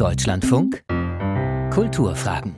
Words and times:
Deutschlandfunk? 0.00 0.82
Kulturfragen 1.70 2.54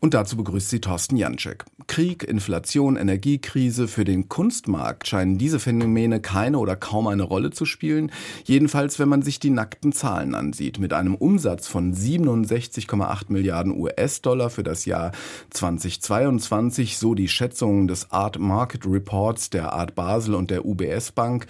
und 0.00 0.14
dazu 0.14 0.36
begrüßt 0.36 0.70
sie 0.70 0.80
Thorsten 0.80 1.16
Janczek. 1.16 1.66
Krieg, 1.86 2.24
Inflation, 2.24 2.96
Energiekrise, 2.96 3.86
für 3.86 4.04
den 4.04 4.28
Kunstmarkt 4.28 5.06
scheinen 5.06 5.36
diese 5.36 5.58
Phänomene 5.58 6.20
keine 6.20 6.58
oder 6.58 6.74
kaum 6.74 7.06
eine 7.06 7.22
Rolle 7.22 7.50
zu 7.50 7.66
spielen. 7.66 8.10
Jedenfalls, 8.44 8.98
wenn 8.98 9.10
man 9.10 9.22
sich 9.22 9.40
die 9.40 9.50
nackten 9.50 9.92
Zahlen 9.92 10.34
ansieht. 10.34 10.78
Mit 10.78 10.92
einem 10.94 11.14
Umsatz 11.14 11.68
von 11.68 11.92
67,8 11.92 13.24
Milliarden 13.28 13.78
US-Dollar 13.78 14.48
für 14.48 14.62
das 14.62 14.86
Jahr 14.86 15.12
2022, 15.50 16.96
so 16.96 17.14
die 17.14 17.28
Schätzungen 17.28 17.86
des 17.86 18.10
Art 18.10 18.38
Market 18.38 18.86
Reports 18.86 19.50
der 19.50 19.72
Art 19.74 19.94
Basel 19.94 20.34
und 20.34 20.50
der 20.50 20.64
UBS 20.64 21.12
Bank, 21.12 21.46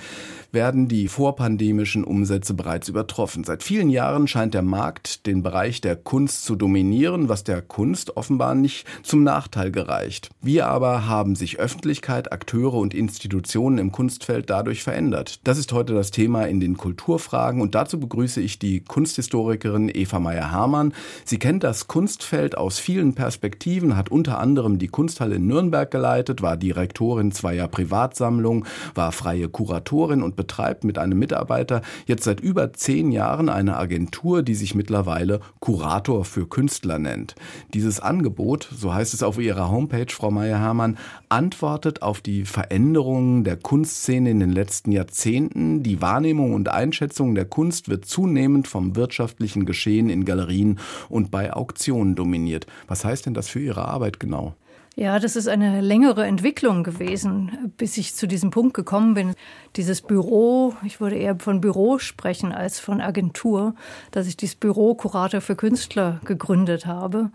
werden 0.52 0.88
die 0.88 1.06
vorpandemischen 1.06 2.02
Umsätze 2.02 2.54
bereits 2.54 2.88
übertroffen. 2.88 3.44
Seit 3.44 3.62
vielen 3.62 3.90
Jahren 3.90 4.26
scheint 4.26 4.54
der 4.54 4.62
Markt 4.62 5.26
den 5.26 5.44
Bereich 5.44 5.80
der 5.80 5.94
Kunst 5.94 6.44
zu 6.44 6.56
dominieren, 6.56 7.28
was 7.28 7.44
der 7.44 7.62
Kunst 7.62 8.16
offenbar 8.16 8.39
offenbar 8.40 8.54
nicht 8.54 8.86
zum 9.02 9.22
Nachteil 9.22 9.70
gereicht. 9.70 10.30
Wir 10.40 10.66
aber 10.66 11.06
haben 11.06 11.36
sich 11.36 11.58
Öffentlichkeit, 11.58 12.32
Akteure 12.32 12.74
und 12.74 12.94
Institutionen 12.94 13.76
im 13.76 13.92
Kunstfeld 13.92 14.48
dadurch 14.48 14.82
verändert. 14.82 15.40
Das 15.44 15.58
ist 15.58 15.72
heute 15.72 15.92
das 15.92 16.10
Thema 16.10 16.46
in 16.46 16.58
den 16.58 16.78
Kulturfragen 16.78 17.60
und 17.60 17.74
dazu 17.74 18.00
begrüße 18.00 18.40
ich 18.40 18.58
die 18.58 18.80
Kunsthistorikerin 18.80 19.90
Eva 19.92 20.20
Meyer-Hermann. 20.20 20.94
Sie 21.24 21.38
kennt 21.38 21.64
das 21.64 21.86
Kunstfeld 21.86 22.56
aus 22.56 22.78
vielen 22.78 23.14
Perspektiven, 23.14 23.96
hat 23.96 24.10
unter 24.10 24.38
anderem 24.38 24.78
die 24.78 24.88
Kunsthalle 24.88 25.36
in 25.36 25.46
Nürnberg 25.46 25.90
geleitet, 25.90 26.40
war 26.40 26.56
Direktorin 26.56 27.32
zweier 27.32 27.68
Privatsammlungen, 27.68 28.64
war 28.94 29.12
freie 29.12 29.48
Kuratorin 29.48 30.22
und 30.22 30.36
betreibt 30.36 30.84
mit 30.84 30.96
einem 30.96 31.18
Mitarbeiter 31.18 31.82
jetzt 32.06 32.24
seit 32.24 32.40
über 32.40 32.72
zehn 32.72 33.12
Jahren 33.12 33.50
eine 33.50 33.76
Agentur, 33.76 34.42
die 34.42 34.54
sich 34.54 34.74
mittlerweile 34.74 35.40
Kurator 35.60 36.24
für 36.24 36.48
Künstler 36.48 36.98
nennt. 36.98 37.34
Dieses 37.74 38.00
Angebot 38.00 38.29
Angebot, 38.30 38.68
so 38.72 38.94
heißt 38.94 39.12
es 39.12 39.22
auf 39.24 39.38
Ihrer 39.38 39.70
Homepage, 39.70 40.06
Frau 40.08 40.30
Meyer-Hermann, 40.30 40.98
antwortet 41.28 42.02
auf 42.02 42.20
die 42.20 42.44
Veränderungen 42.44 43.42
der 43.42 43.56
Kunstszene 43.56 44.30
in 44.30 44.38
den 44.38 44.52
letzten 44.52 44.92
Jahrzehnten. 44.92 45.82
Die 45.82 46.00
Wahrnehmung 46.00 46.54
und 46.54 46.68
Einschätzung 46.68 47.34
der 47.34 47.44
Kunst 47.44 47.88
wird 47.88 48.04
zunehmend 48.04 48.68
vom 48.68 48.94
wirtschaftlichen 48.94 49.66
Geschehen 49.66 50.08
in 50.10 50.24
Galerien 50.24 50.78
und 51.08 51.32
bei 51.32 51.52
Auktionen 51.52 52.14
dominiert. 52.14 52.66
Was 52.86 53.04
heißt 53.04 53.26
denn 53.26 53.34
das 53.34 53.48
für 53.48 53.60
Ihre 53.60 53.88
Arbeit 53.88 54.20
genau? 54.20 54.54
Ja, 54.96 55.18
das 55.18 55.34
ist 55.34 55.48
eine 55.48 55.80
längere 55.80 56.26
Entwicklung 56.26 56.84
gewesen, 56.84 57.72
bis 57.76 57.96
ich 57.96 58.14
zu 58.14 58.26
diesem 58.26 58.50
Punkt 58.50 58.74
gekommen 58.74 59.14
bin. 59.14 59.34
Dieses 59.76 60.02
Büro, 60.02 60.74
ich 60.84 61.00
würde 61.00 61.16
eher 61.16 61.38
von 61.38 61.60
Büro 61.60 61.98
sprechen 61.98 62.52
als 62.52 62.80
von 62.80 63.00
Agentur, 63.00 63.74
dass 64.10 64.26
ich 64.26 64.36
dieses 64.36 64.56
Büro 64.56 64.94
Kurator 64.94 65.40
für 65.40 65.56
Künstler 65.56 66.20
gegründet 66.24 66.86
habe. 66.86 67.30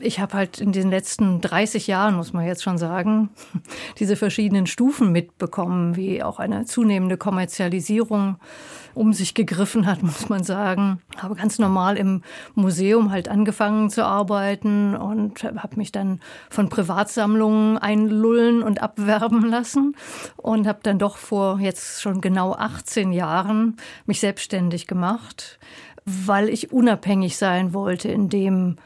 Ich 0.00 0.18
habe 0.18 0.34
halt 0.34 0.60
in 0.60 0.72
den 0.72 0.90
letzten 0.90 1.40
30 1.40 1.86
Jahren, 1.86 2.16
muss 2.16 2.32
man 2.32 2.46
jetzt 2.46 2.64
schon 2.64 2.78
sagen, 2.78 3.30
diese 3.98 4.16
verschiedenen 4.16 4.66
Stufen 4.66 5.12
mitbekommen, 5.12 5.96
wie 5.96 6.22
auch 6.22 6.38
eine 6.38 6.64
zunehmende 6.64 7.16
Kommerzialisierung 7.16 8.36
um 8.94 9.12
sich 9.12 9.34
gegriffen 9.34 9.86
hat, 9.86 10.02
muss 10.02 10.28
man 10.28 10.42
sagen. 10.44 11.00
Habe 11.16 11.34
ganz 11.34 11.58
normal 11.58 11.96
im 11.96 12.22
Museum 12.54 13.10
halt 13.10 13.28
angefangen 13.28 13.90
zu 13.90 14.04
arbeiten 14.04 14.96
und 14.96 15.44
habe 15.44 15.76
mich 15.76 15.92
dann 15.92 16.20
von 16.50 16.68
Privatsammlungen 16.68 17.78
einlullen 17.78 18.62
und 18.62 18.82
abwerben 18.82 19.44
lassen 19.48 19.96
und 20.36 20.66
habe 20.66 20.80
dann 20.82 20.98
doch 20.98 21.16
vor 21.16 21.60
jetzt 21.60 22.02
schon 22.02 22.20
genau 22.20 22.52
18 22.54 23.12
Jahren 23.12 23.76
mich 24.06 24.20
selbstständig 24.20 24.86
gemacht, 24.86 25.58
weil 26.04 26.48
ich 26.48 26.72
unabhängig 26.72 27.36
sein 27.36 27.72
wollte 27.74 28.08
in 28.08 28.28
dem, 28.28 28.76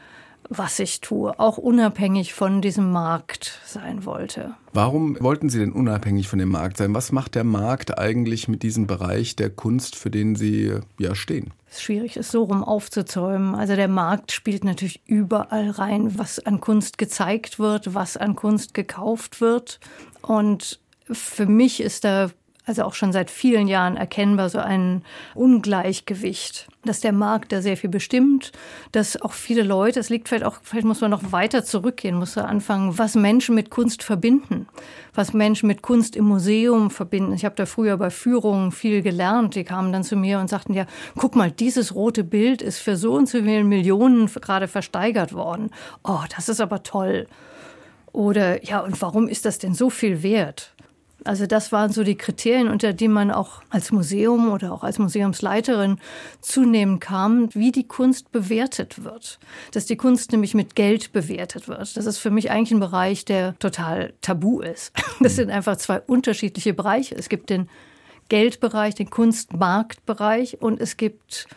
was 0.49 0.79
ich 0.79 0.99
tue, 0.99 1.39
auch 1.39 1.57
unabhängig 1.57 2.33
von 2.33 2.61
diesem 2.61 2.91
Markt 2.91 3.59
sein 3.65 4.03
wollte. 4.05 4.55
Warum 4.73 5.15
wollten 5.21 5.49
Sie 5.49 5.59
denn 5.59 5.71
unabhängig 5.71 6.27
von 6.27 6.39
dem 6.39 6.49
Markt 6.49 6.77
sein? 6.77 6.93
Was 6.95 7.11
macht 7.11 7.35
der 7.35 7.43
Markt 7.43 7.97
eigentlich 7.99 8.47
mit 8.47 8.63
diesem 8.63 8.87
Bereich 8.87 9.35
der 9.35 9.51
Kunst, 9.51 9.95
für 9.95 10.09
den 10.09 10.35
Sie 10.35 10.73
ja 10.97 11.13
stehen? 11.13 11.51
Es 11.69 11.77
ist 11.77 11.83
schwierig, 11.83 12.17
es 12.17 12.31
so 12.31 12.43
rum 12.43 12.63
aufzuzäumen. 12.63 13.53
Also 13.53 13.75
der 13.75 13.87
Markt 13.87 14.31
spielt 14.31 14.63
natürlich 14.63 15.01
überall 15.05 15.69
rein, 15.69 16.17
was 16.17 16.39
an 16.39 16.59
Kunst 16.59 16.97
gezeigt 16.97 17.59
wird, 17.59 17.93
was 17.93 18.17
an 18.17 18.35
Kunst 18.35 18.73
gekauft 18.73 19.41
wird. 19.41 19.79
Und 20.23 20.79
für 21.11 21.45
mich 21.45 21.79
ist 21.79 22.03
da 22.03 22.31
also 22.69 22.83
auch 22.83 22.93
schon 22.93 23.11
seit 23.11 23.31
vielen 23.31 23.67
Jahren 23.67 23.97
erkennbar 23.97 24.49
so 24.49 24.59
ein 24.59 25.03
Ungleichgewicht, 25.33 26.67
dass 26.85 27.01
der 27.01 27.11
Markt 27.11 27.51
da 27.51 27.61
sehr 27.61 27.75
viel 27.75 27.89
bestimmt, 27.89 28.51
dass 28.91 29.19
auch 29.21 29.33
viele 29.33 29.63
Leute, 29.63 29.99
es 29.99 30.09
liegt 30.09 30.29
vielleicht 30.29 30.45
auch, 30.45 30.57
vielleicht 30.61 30.85
muss 30.85 31.01
man 31.01 31.11
noch 31.11 31.31
weiter 31.31 31.65
zurückgehen, 31.65 32.15
muss 32.15 32.35
man 32.35 32.45
anfangen, 32.45 32.97
was 32.97 33.15
Menschen 33.15 33.55
mit 33.55 33.71
Kunst 33.71 34.03
verbinden, 34.03 34.67
was 35.13 35.33
Menschen 35.33 35.67
mit 35.67 35.81
Kunst 35.81 36.15
im 36.15 36.25
Museum 36.25 36.91
verbinden. 36.91 37.33
Ich 37.33 37.43
habe 37.43 37.55
da 37.55 37.65
früher 37.65 37.97
bei 37.97 38.11
Führungen 38.11 38.71
viel 38.71 39.01
gelernt. 39.01 39.55
Die 39.55 39.63
kamen 39.63 39.91
dann 39.91 40.03
zu 40.03 40.15
mir 40.15 40.39
und 40.39 40.47
sagten, 40.49 40.73
ja, 40.73 40.85
guck 41.17 41.35
mal, 41.35 41.51
dieses 41.51 41.95
rote 41.95 42.23
Bild 42.23 42.61
ist 42.61 42.77
für 42.77 42.95
so 42.95 43.13
und 43.15 43.27
so 43.27 43.39
viele 43.39 43.63
Millionen 43.63 44.27
gerade 44.27 44.67
versteigert 44.67 45.33
worden. 45.33 45.71
Oh, 46.03 46.21
das 46.35 46.49
ist 46.49 46.61
aber 46.61 46.83
toll. 46.83 47.27
Oder 48.11 48.63
ja, 48.63 48.79
und 48.79 49.01
warum 49.01 49.27
ist 49.27 49.45
das 49.45 49.57
denn 49.57 49.73
so 49.73 49.89
viel 49.89 50.23
wert? 50.23 50.73
Also 51.23 51.45
das 51.45 51.71
waren 51.71 51.91
so 51.91 52.03
die 52.03 52.15
Kriterien, 52.15 52.69
unter 52.69 52.93
die 52.93 53.07
man 53.07 53.31
auch 53.31 53.61
als 53.69 53.91
Museum 53.91 54.51
oder 54.51 54.71
auch 54.73 54.83
als 54.83 54.99
Museumsleiterin 54.99 55.97
zunehmend 56.41 57.01
kam, 57.01 57.49
wie 57.53 57.71
die 57.71 57.87
Kunst 57.87 58.31
bewertet 58.31 59.03
wird. 59.03 59.39
Dass 59.73 59.85
die 59.85 59.97
Kunst 59.97 60.31
nämlich 60.31 60.53
mit 60.53 60.75
Geld 60.75 61.11
bewertet 61.11 61.67
wird. 61.67 61.97
Das 61.97 62.05
ist 62.05 62.19
für 62.19 62.31
mich 62.31 62.51
eigentlich 62.51 62.71
ein 62.71 62.79
Bereich, 62.79 63.25
der 63.25 63.57
total 63.59 64.13
tabu 64.21 64.61
ist. 64.61 64.93
Das 65.21 65.35
sind 65.35 65.49
einfach 65.49 65.75
zwei 65.75 65.99
unterschiedliche 65.99 66.73
Bereiche. 66.73 67.13
Es 67.13 67.27
gibt 67.27 67.49
den 67.49 67.67
Geldbereich, 68.29 68.95
den 68.95 69.09
Kunstmarktbereich 69.09 70.61
und 70.61 70.79
es 70.79 70.95
gibt 70.95 71.47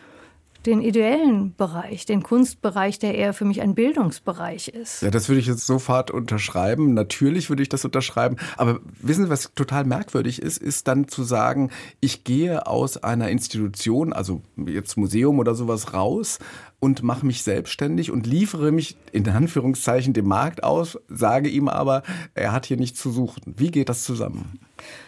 den 0.65 0.81
ideellen 0.81 1.53
Bereich, 1.55 2.05
den 2.05 2.23
Kunstbereich, 2.23 2.99
der 2.99 3.15
eher 3.15 3.33
für 3.33 3.45
mich 3.45 3.61
ein 3.61 3.75
Bildungsbereich 3.75 4.69
ist. 4.69 5.01
Ja, 5.01 5.11
das 5.11 5.29
würde 5.29 5.39
ich 5.39 5.47
jetzt 5.47 5.65
sofort 5.65 6.11
unterschreiben. 6.11 6.93
Natürlich 6.93 7.49
würde 7.49 7.63
ich 7.63 7.69
das 7.69 7.85
unterschreiben. 7.85 8.37
Aber 8.57 8.79
wissen 9.01 9.25
Sie, 9.25 9.29
was 9.29 9.53
total 9.53 9.83
merkwürdig 9.83 10.41
ist, 10.41 10.57
ist 10.57 10.87
dann 10.87 11.07
zu 11.07 11.23
sagen, 11.23 11.69
ich 11.99 12.23
gehe 12.23 12.65
aus 12.67 13.03
einer 13.03 13.29
Institution, 13.29 14.13
also 14.13 14.41
jetzt 14.55 14.97
Museum 14.97 15.39
oder 15.39 15.55
sowas 15.55 15.93
raus 15.93 16.39
und 16.79 17.01
mache 17.01 17.25
mich 17.25 17.43
selbstständig 17.43 18.11
und 18.11 18.27
liefere 18.27 18.71
mich 18.71 18.97
in 19.11 19.27
Anführungszeichen 19.27 20.13
dem 20.13 20.27
Markt 20.27 20.63
aus, 20.63 20.99
sage 21.07 21.47
ihm 21.47 21.69
aber, 21.69 22.03
er 22.33 22.51
hat 22.51 22.65
hier 22.65 22.77
nichts 22.77 22.99
zu 22.99 23.09
suchen. 23.09 23.53
Wie 23.57 23.71
geht 23.71 23.87
das 23.87 24.03
zusammen? 24.03 24.59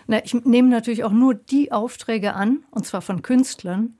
Na, 0.08 0.24
ich 0.24 0.34
nehme 0.46 0.70
natürlich 0.70 1.04
auch 1.04 1.12
nur 1.12 1.34
die 1.34 1.72
Aufträge 1.72 2.34
an, 2.34 2.64
und 2.72 2.86
zwar 2.86 3.02
von 3.02 3.22
Künstlern, 3.22 3.96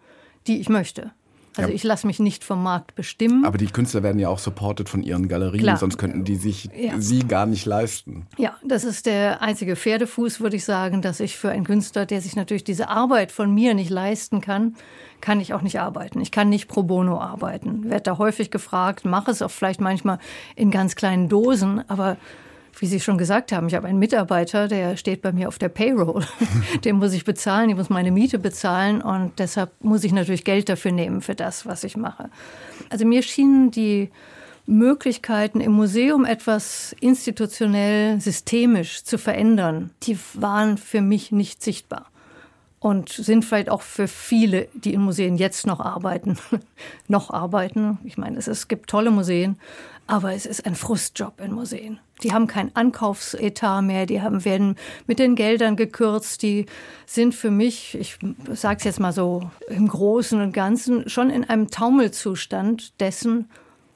die 0.48 0.62
ich 0.62 0.70
möchte. 0.70 1.12
Also 1.58 1.70
ja. 1.70 1.76
ich 1.76 1.84
lasse 1.84 2.06
mich 2.08 2.20
nicht 2.20 2.44
vom 2.44 2.62
Markt 2.62 2.96
bestimmen. 2.96 3.46
Aber 3.46 3.58
die 3.58 3.68
Künstler 3.68 4.04
werden 4.04 4.20
ja 4.20 4.30
auch 4.30 4.40
supported 4.40 4.90
von 4.90 5.04
ihren 5.04 5.28
Galerien, 5.28 5.64
Klar. 5.64 5.78
sonst 5.78 5.98
könnten 5.98 6.24
die 6.24 6.36
sich 6.36 6.70
ja. 6.76 7.00
sie 7.00 7.20
gar 7.20 7.46
nicht 7.46 7.66
leisten. 7.66 8.28
Ja, 8.38 8.56
das 8.64 8.84
ist 8.84 9.06
der 9.06 9.42
einzige 9.42 9.76
Pferdefuß, 9.76 10.42
würde 10.42 10.58
ich 10.58 10.66
sagen, 10.66 11.02
dass 11.02 11.20
ich 11.20 11.38
für 11.38 11.50
einen 11.50 11.64
Künstler, 11.64 12.06
der 12.06 12.22
sich 12.22 12.36
natürlich 12.36 12.64
diese 12.64 12.90
Arbeit 12.90 13.32
von 13.32 13.54
mir 13.54 13.74
nicht 13.74 13.90
leisten 13.90 14.42
kann, 14.42 14.76
kann 15.22 15.40
ich 15.40 15.54
auch 15.54 15.62
nicht 15.62 15.80
arbeiten. 15.80 16.20
Ich 16.22 16.32
kann 16.32 16.50
nicht 16.50 16.68
pro 16.68 16.84
bono 16.84 17.20
arbeiten. 17.20 17.90
Werde 17.90 18.04
da 18.04 18.18
häufig 18.18 18.52
gefragt, 18.52 19.06
mache 19.06 19.32
es 19.32 19.42
auch 19.42 19.52
vielleicht 19.52 19.82
manchmal 19.82 20.20
in 20.56 20.72
ganz 20.72 20.96
kleinen 20.96 21.30
Dosen, 21.30 21.88
aber 21.90 22.18
wie 22.78 22.88
Sie 22.88 23.00
schon 23.00 23.18
gesagt 23.18 23.52
haben, 23.52 23.68
ich 23.68 23.76
habe 23.76 23.88
einen 23.88 24.00
Mitarbeiter, 24.00 24.68
der 24.68 24.98
steht 24.98 25.22
bei 25.22 25.32
mir 25.32 25.48
auf 25.48 25.58
der 25.58 25.70
Payroll. 25.70 26.26
Den 26.84 26.98
muss 26.98 27.14
ich 27.14 27.24
bezahlen, 27.24 27.70
ich 27.70 27.76
muss 27.76 27.90
meine 27.90 28.12
Miete 28.12 28.40
bezahlen 28.40 29.02
und 29.02 29.40
deshalb 29.40 29.72
muss 29.82 30.04
ich 30.04 30.12
natürlich 30.12 30.44
Geld 30.44 30.70
dafür 30.70 30.92
nehmen 30.92 31.22
für 31.22 31.36
das, 31.36 31.66
was 31.66 31.84
ich 31.84 31.98
mache. 31.98 32.30
Also 32.90 33.06
mir 33.06 33.22
schienen 33.22 33.72
die 33.72 34.10
Möglichkeiten 34.68 35.62
im 35.62 35.74
Museum 35.74 36.26
etwas 36.26 36.96
institutionell, 37.00 38.20
systemisch 38.20 39.04
zu 39.04 39.18
verändern, 39.18 39.92
die 40.04 40.18
waren 40.34 40.78
für 40.78 41.02
mich 41.02 41.32
nicht 41.32 41.62
sichtbar 41.64 42.08
und 42.86 43.10
sind 43.10 43.44
vielleicht 43.44 43.70
auch 43.70 43.82
für 43.82 44.08
viele, 44.08 44.68
die 44.76 44.94
in 44.94 45.02
Museen 45.02 45.38
jetzt 45.38 45.66
noch 45.66 45.80
arbeiten, 45.80 46.38
noch 47.08 47.32
arbeiten. 47.32 47.98
Ich 48.04 48.18
meine, 48.18 48.38
es, 48.38 48.48
es 48.48 48.68
gibt 48.68 48.90
tolle 48.90 49.10
Museen, 49.12 49.58
aber 50.08 50.34
es 50.34 50.46
ist 50.46 50.66
ein 50.66 50.76
Frustjob 50.76 51.40
in 51.42 51.52
Museen. 51.52 52.00
Die 52.24 52.32
haben 52.32 52.48
kein 52.48 52.76
Ankaufsetat 52.76 53.84
mehr, 53.84 54.06
die 54.06 54.22
haben, 54.22 54.46
werden 54.46 54.76
mit 55.08 55.20
den 55.20 55.36
Geldern 55.36 55.76
gekürzt, 55.76 56.44
die 56.44 56.66
sind 57.06 57.36
für 57.36 57.52
mich, 57.52 57.96
ich 57.96 58.18
sage 58.54 58.78
es 58.78 58.84
jetzt 58.86 59.00
mal 59.00 59.12
so 59.12 59.50
im 59.68 59.88
Großen 59.88 60.40
und 60.40 60.54
Ganzen, 60.54 61.10
schon 61.10 61.30
in 61.30 61.44
einem 61.44 61.70
Taumelzustand 61.72 63.00
dessen, 63.00 63.50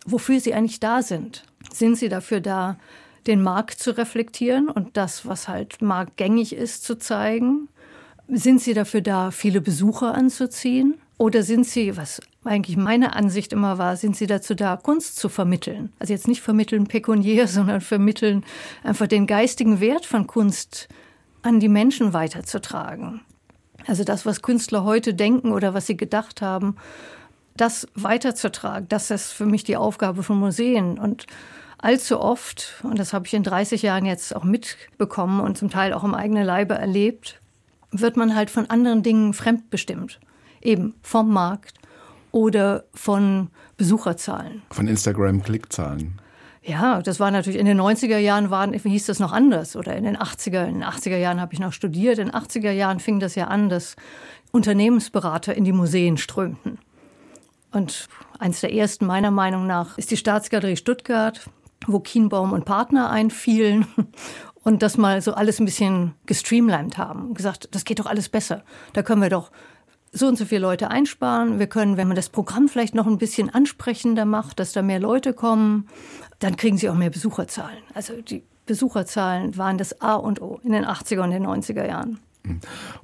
wofür 0.06 0.40
sie 0.40 0.54
eigentlich 0.54 0.80
da 0.80 1.02
sind. 1.02 1.44
Sind 1.72 1.98
sie 1.98 2.10
dafür 2.10 2.42
da, 2.42 2.78
den 3.28 3.42
Markt 3.42 3.80
zu 3.80 3.96
reflektieren 3.98 4.70
und 4.70 4.98
das, 4.98 5.26
was 5.26 5.48
halt 5.48 5.82
marktgängig 5.82 6.54
ist, 6.54 6.84
zu 6.84 6.98
zeigen? 6.98 7.70
Sind 8.28 8.62
sie 8.62 8.74
dafür 8.74 9.02
da, 9.02 9.32
viele 9.32 9.62
Besucher 9.62 10.14
anzuziehen? 10.14 10.96
Oder 11.18 11.44
sind 11.44 11.66
sie, 11.66 11.98
was 11.98 12.22
eigentlich 12.46 12.78
meine 12.78 13.16
Ansicht 13.16 13.52
immer 13.52 13.78
war, 13.78 13.96
sind 13.98 14.16
sie 14.16 14.28
dazu 14.28 14.56
da, 14.56 14.78
Kunst 14.78 15.18
zu 15.18 15.30
vermitteln. 15.30 15.92
Also 16.00 16.14
jetzt 16.14 16.28
nicht 16.28 16.42
vermitteln 16.42 16.88
pekuniär, 16.88 17.48
sondern 17.50 17.82
vermitteln 17.82 18.46
einfach 18.84 19.08
den 19.08 19.28
geistigen 19.28 19.80
Wert 19.80 20.06
von 20.06 20.28
Kunst 20.28 20.88
an 21.42 21.60
die 21.60 21.70
Menschen 21.70 22.14
weiterzutragen. 22.14 23.22
Also 23.88 24.04
das, 24.04 24.26
was 24.26 24.42
Künstler 24.42 24.84
heute 24.84 25.14
denken 25.14 25.52
oder 25.52 25.74
was 25.74 25.88
sie 25.88 25.98
gedacht 25.98 26.42
haben, 26.42 26.76
das 27.56 27.88
weiterzutragen, 27.96 28.88
das 28.88 29.12
ist 29.12 29.32
für 29.32 29.46
mich 29.46 29.64
die 29.64 29.78
Aufgabe 29.78 30.24
von 30.24 30.38
Museen. 30.38 30.98
Und 30.98 31.28
allzu 31.78 32.20
oft, 32.20 32.82
und 32.84 33.00
das 33.00 33.14
habe 33.14 33.26
ich 33.26 33.34
in 33.34 33.44
30 33.44 33.82
Jahren 33.82 34.06
jetzt 34.06 34.36
auch 34.36 34.44
mitbekommen 34.44 35.40
und 35.40 35.58
zum 35.58 35.70
Teil 35.70 35.94
auch 35.94 36.04
im 36.04 36.14
eigenen 36.14 36.46
Leibe 36.46 36.76
erlebt, 36.76 37.40
wird 37.92 38.18
man 38.18 38.36
halt 38.36 38.50
von 38.50 38.70
anderen 38.70 39.04
Dingen 39.04 39.34
fremdbestimmt. 39.34 40.20
Eben 40.62 40.94
vom 41.02 41.32
Markt 41.32 41.79
oder 42.32 42.86
von 42.94 43.50
Besucherzahlen. 43.78 44.62
Von 44.72 44.88
Instagram-Klickzahlen. 44.88 46.20
Ja, 46.62 47.02
das 47.02 47.20
war 47.20 47.32
natürlich 47.32 47.60
in 47.60 47.66
den 47.66 47.80
90er 47.80 48.18
Jahren 48.18 48.50
waren, 48.50 48.74
hieß 48.74 49.06
das 49.06 49.20
noch 49.20 49.32
anders 49.32 49.76
oder 49.76 49.96
in 49.96 50.04
den 50.04 50.18
80er, 50.18 50.66
in 50.66 50.76
den 50.76 50.84
80er 50.84 51.18
Jahren 51.18 51.40
habe 51.40 51.54
ich 51.54 51.60
noch 51.60 51.74
studiert. 51.74 52.20
In 52.20 52.28
den 52.28 52.36
80er 52.36 52.72
Jahren 52.72 53.00
fing 53.00 53.20
das 53.20 53.36
ja 53.36 53.46
an, 53.48 53.70
dass 53.70 53.96
Unternehmensberater 54.52 55.56
in 55.56 55.64
die 55.64 55.72
Museen 55.72 56.18
strömten. 56.18 56.80
Und 57.72 58.08
eins 58.40 58.62
der 58.62 58.74
ersten 58.74 59.06
meiner 59.06 59.32
Meinung 59.32 59.68
nach 59.68 59.98
ist 59.98 60.12
die 60.12 60.18
Staatsgalerie 60.18 60.76
Stuttgart, 60.76 61.50
wo 61.88 62.00
Kienbaum 62.00 62.52
und 62.52 62.66
Partner 62.66 63.10
einfielen 63.10 63.88
und 64.64 64.82
das 64.82 64.98
mal 64.98 65.22
so 65.22 65.34
alles 65.34 65.60
ein 65.60 65.66
bisschen 65.66 66.14
gestreamlined 66.26 66.98
haben 66.98 67.30
und 67.30 67.34
gesagt, 67.36 67.70
das 67.72 67.86
geht 67.86 68.00
doch 68.00 68.06
alles 68.06 68.28
besser. 68.30 68.64
Da 68.94 69.02
können 69.02 69.22
wir 69.22 69.30
doch 69.30 69.52
so 70.12 70.28
und 70.28 70.38
so 70.38 70.46
viele 70.46 70.62
Leute 70.62 70.90
einsparen. 70.90 71.60
Wir 71.60 71.68
können, 71.68 71.98
wenn 71.98 72.08
man 72.08 72.16
das 72.16 72.30
Programm 72.30 72.68
vielleicht 72.68 72.96
noch 72.96 73.08
ein 73.08 73.18
bisschen 73.18 73.50
ansprechender 73.50 74.26
macht, 74.26 74.60
dass 74.60 74.72
da 74.72 74.82
mehr 74.82 75.00
Leute 75.00 75.34
kommen, 75.34 75.88
dann 76.40 76.56
kriegen 76.56 76.78
sie 76.78 76.90
auch 76.90 76.96
mehr 76.96 77.10
Besucherzahlen. 77.10 77.78
Also 77.94 78.22
die 78.22 78.44
Besucherzahlen 78.66 79.58
waren 79.58 79.78
das 79.78 80.02
A 80.02 80.16
und 80.16 80.42
O 80.42 80.60
in 80.64 80.72
den 80.72 80.86
80er 80.86 81.22
und 81.22 81.32
den 81.32 81.46
90er 81.46 81.88
Jahren. 81.88 82.20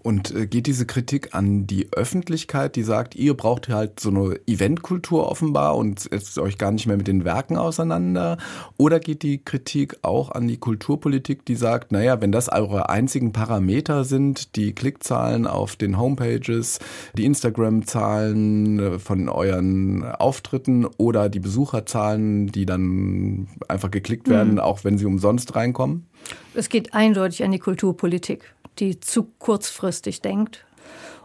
Und 0.03 0.33
äh, 0.35 0.47
geht 0.47 0.67
diese 0.67 0.85
Kritik 0.85 1.33
an 1.33 1.67
die 1.67 1.91
Öffentlichkeit, 1.93 2.75
die 2.75 2.83
sagt, 2.83 3.15
ihr 3.15 3.33
braucht 3.35 3.69
halt 3.69 3.99
so 3.99 4.09
eine 4.09 4.39
Eventkultur 4.47 5.29
offenbar 5.29 5.75
und 5.75 5.99
setzt 5.99 6.37
euch 6.39 6.57
gar 6.57 6.71
nicht 6.71 6.87
mehr 6.87 6.97
mit 6.97 7.07
den 7.07 7.25
Werken 7.25 7.57
auseinander? 7.57 8.37
Oder 8.77 8.99
geht 8.99 9.23
die 9.23 9.43
Kritik 9.43 9.97
auch 10.01 10.31
an 10.31 10.47
die 10.47 10.57
Kulturpolitik, 10.57 11.45
die 11.45 11.55
sagt, 11.55 11.91
naja, 11.91 12.21
wenn 12.21 12.31
das 12.31 12.49
eure 12.49 12.89
einzigen 12.89 13.31
Parameter 13.31 14.03
sind, 14.03 14.55
die 14.55 14.73
Klickzahlen 14.73 15.47
auf 15.47 15.75
den 15.75 15.99
Homepages, 15.99 16.79
die 17.17 17.25
Instagram-Zahlen 17.25 18.79
äh, 18.79 18.99
von 18.99 19.29
euren 19.29 20.03
Auftritten 20.03 20.85
oder 20.97 21.29
die 21.29 21.39
Besucherzahlen, 21.39 22.47
die 22.47 22.65
dann 22.65 23.47
einfach 23.67 23.91
geklickt 23.91 24.29
werden, 24.29 24.53
mhm. 24.53 24.59
auch 24.59 24.83
wenn 24.83 24.97
sie 24.97 25.05
umsonst 25.05 25.55
reinkommen? 25.55 26.05
Es 26.53 26.69
geht 26.69 26.93
eindeutig 26.93 27.43
an 27.43 27.51
die 27.51 27.59
Kulturpolitik 27.59 28.54
die 28.79 28.99
zu 28.99 29.31
kurzfristig 29.39 30.21
denkt 30.21 30.65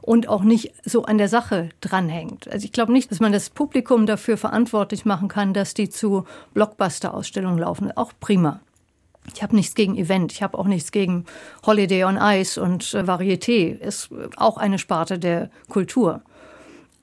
und 0.01 0.29
auch 0.29 0.43
nicht 0.43 0.73
so 0.85 1.05
an 1.05 1.19
der 1.19 1.29
Sache 1.29 1.69
dranhängt. 1.81 2.49
Also 2.51 2.65
ich 2.65 2.73
glaube 2.73 2.93
nicht, 2.93 3.11
dass 3.11 3.21
man 3.21 3.33
das 3.33 3.51
Publikum 3.51 4.07
dafür 4.07 4.37
verantwortlich 4.37 5.05
machen 5.05 5.29
kann, 5.29 5.55
dass 5.55 5.75
die 5.75 5.89
zu 5.89 6.25
Blockbuster-Ausstellungen 6.55 7.59
laufen. 7.59 7.93
Auch 7.93 8.13
prima. 8.19 8.61
Ich 9.35 9.43
habe 9.43 9.55
nichts 9.55 9.75
gegen 9.75 9.97
Event, 9.97 10.33
ich 10.33 10.43
habe 10.43 10.59
auch 10.59 10.67
nichts 10.67 10.93
gegen 10.93 11.27
Holiday 11.67 12.05
on 12.05 12.19
Ice 12.21 12.61
und 12.61 12.95
äh, 12.95 13.03
Varieté. 13.03 13.79
Ist 13.79 14.09
auch 14.37 14.57
eine 14.57 14.79
Sparte 14.79 15.19
der 15.19 15.51
Kultur 15.69 16.23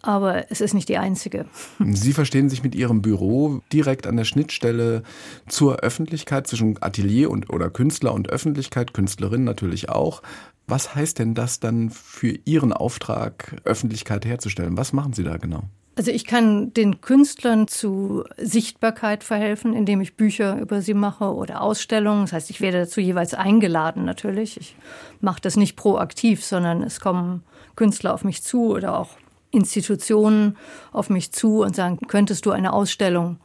aber 0.07 0.49
es 0.49 0.61
ist 0.61 0.73
nicht 0.73 0.87
die 0.87 0.97
einzige. 0.97 1.45
Sie 1.79 2.13
verstehen 2.13 2.49
sich 2.49 2.63
mit 2.63 2.75
Ihrem 2.75 3.01
Büro 3.01 3.59
direkt 3.73 4.07
an 4.07 4.15
der 4.15 4.23
Schnittstelle 4.23 5.03
zur 5.49 5.81
Öffentlichkeit, 5.81 6.47
zwischen 6.47 6.81
Atelier 6.81 7.29
und 7.29 7.51
oder 7.51 7.69
Künstler 7.69 8.13
und 8.13 8.29
Öffentlichkeit, 8.29 8.93
Künstlerin 8.93 9.43
natürlich 9.43 9.89
auch. 9.89 10.21
Was 10.65 10.95
heißt 10.95 11.19
denn 11.19 11.35
das 11.35 11.59
dann 11.59 11.89
für 11.89 12.39
Ihren 12.45 12.71
Auftrag, 12.71 13.57
Öffentlichkeit 13.65 14.25
herzustellen? 14.25 14.77
Was 14.77 14.93
machen 14.93 15.11
Sie 15.11 15.23
da 15.23 15.35
genau? 15.35 15.63
Also 15.97 16.11
ich 16.11 16.25
kann 16.25 16.73
den 16.73 17.01
Künstlern 17.01 17.67
zu 17.67 18.23
Sichtbarkeit 18.37 19.23
verhelfen, 19.23 19.73
indem 19.73 19.99
ich 19.99 20.15
Bücher 20.15 20.57
über 20.59 20.81
sie 20.81 20.93
mache 20.93 21.33
oder 21.33 21.61
Ausstellungen. 21.61 22.21
Das 22.21 22.33
heißt, 22.33 22.49
ich 22.49 22.61
werde 22.61 22.81
dazu 22.81 23.01
jeweils 23.01 23.33
eingeladen 23.33 24.05
natürlich. 24.05 24.57
Ich 24.57 24.75
mache 25.19 25.41
das 25.41 25.57
nicht 25.57 25.75
proaktiv, 25.75 26.45
sondern 26.45 26.83
es 26.83 26.99
kommen 26.99 27.43
Künstler 27.75 28.13
auf 28.13 28.23
mich 28.23 28.43
zu 28.43 28.67
oder 28.67 28.97
auch 28.97 29.09
Institutionen 29.51 30.57
auf 30.91 31.09
mich 31.09 31.31
zu 31.31 31.61
und 31.61 31.75
sagen, 31.75 31.99
könntest 32.07 32.45
du 32.45 32.51
eine 32.51 32.73
Ausstellung 32.73 33.37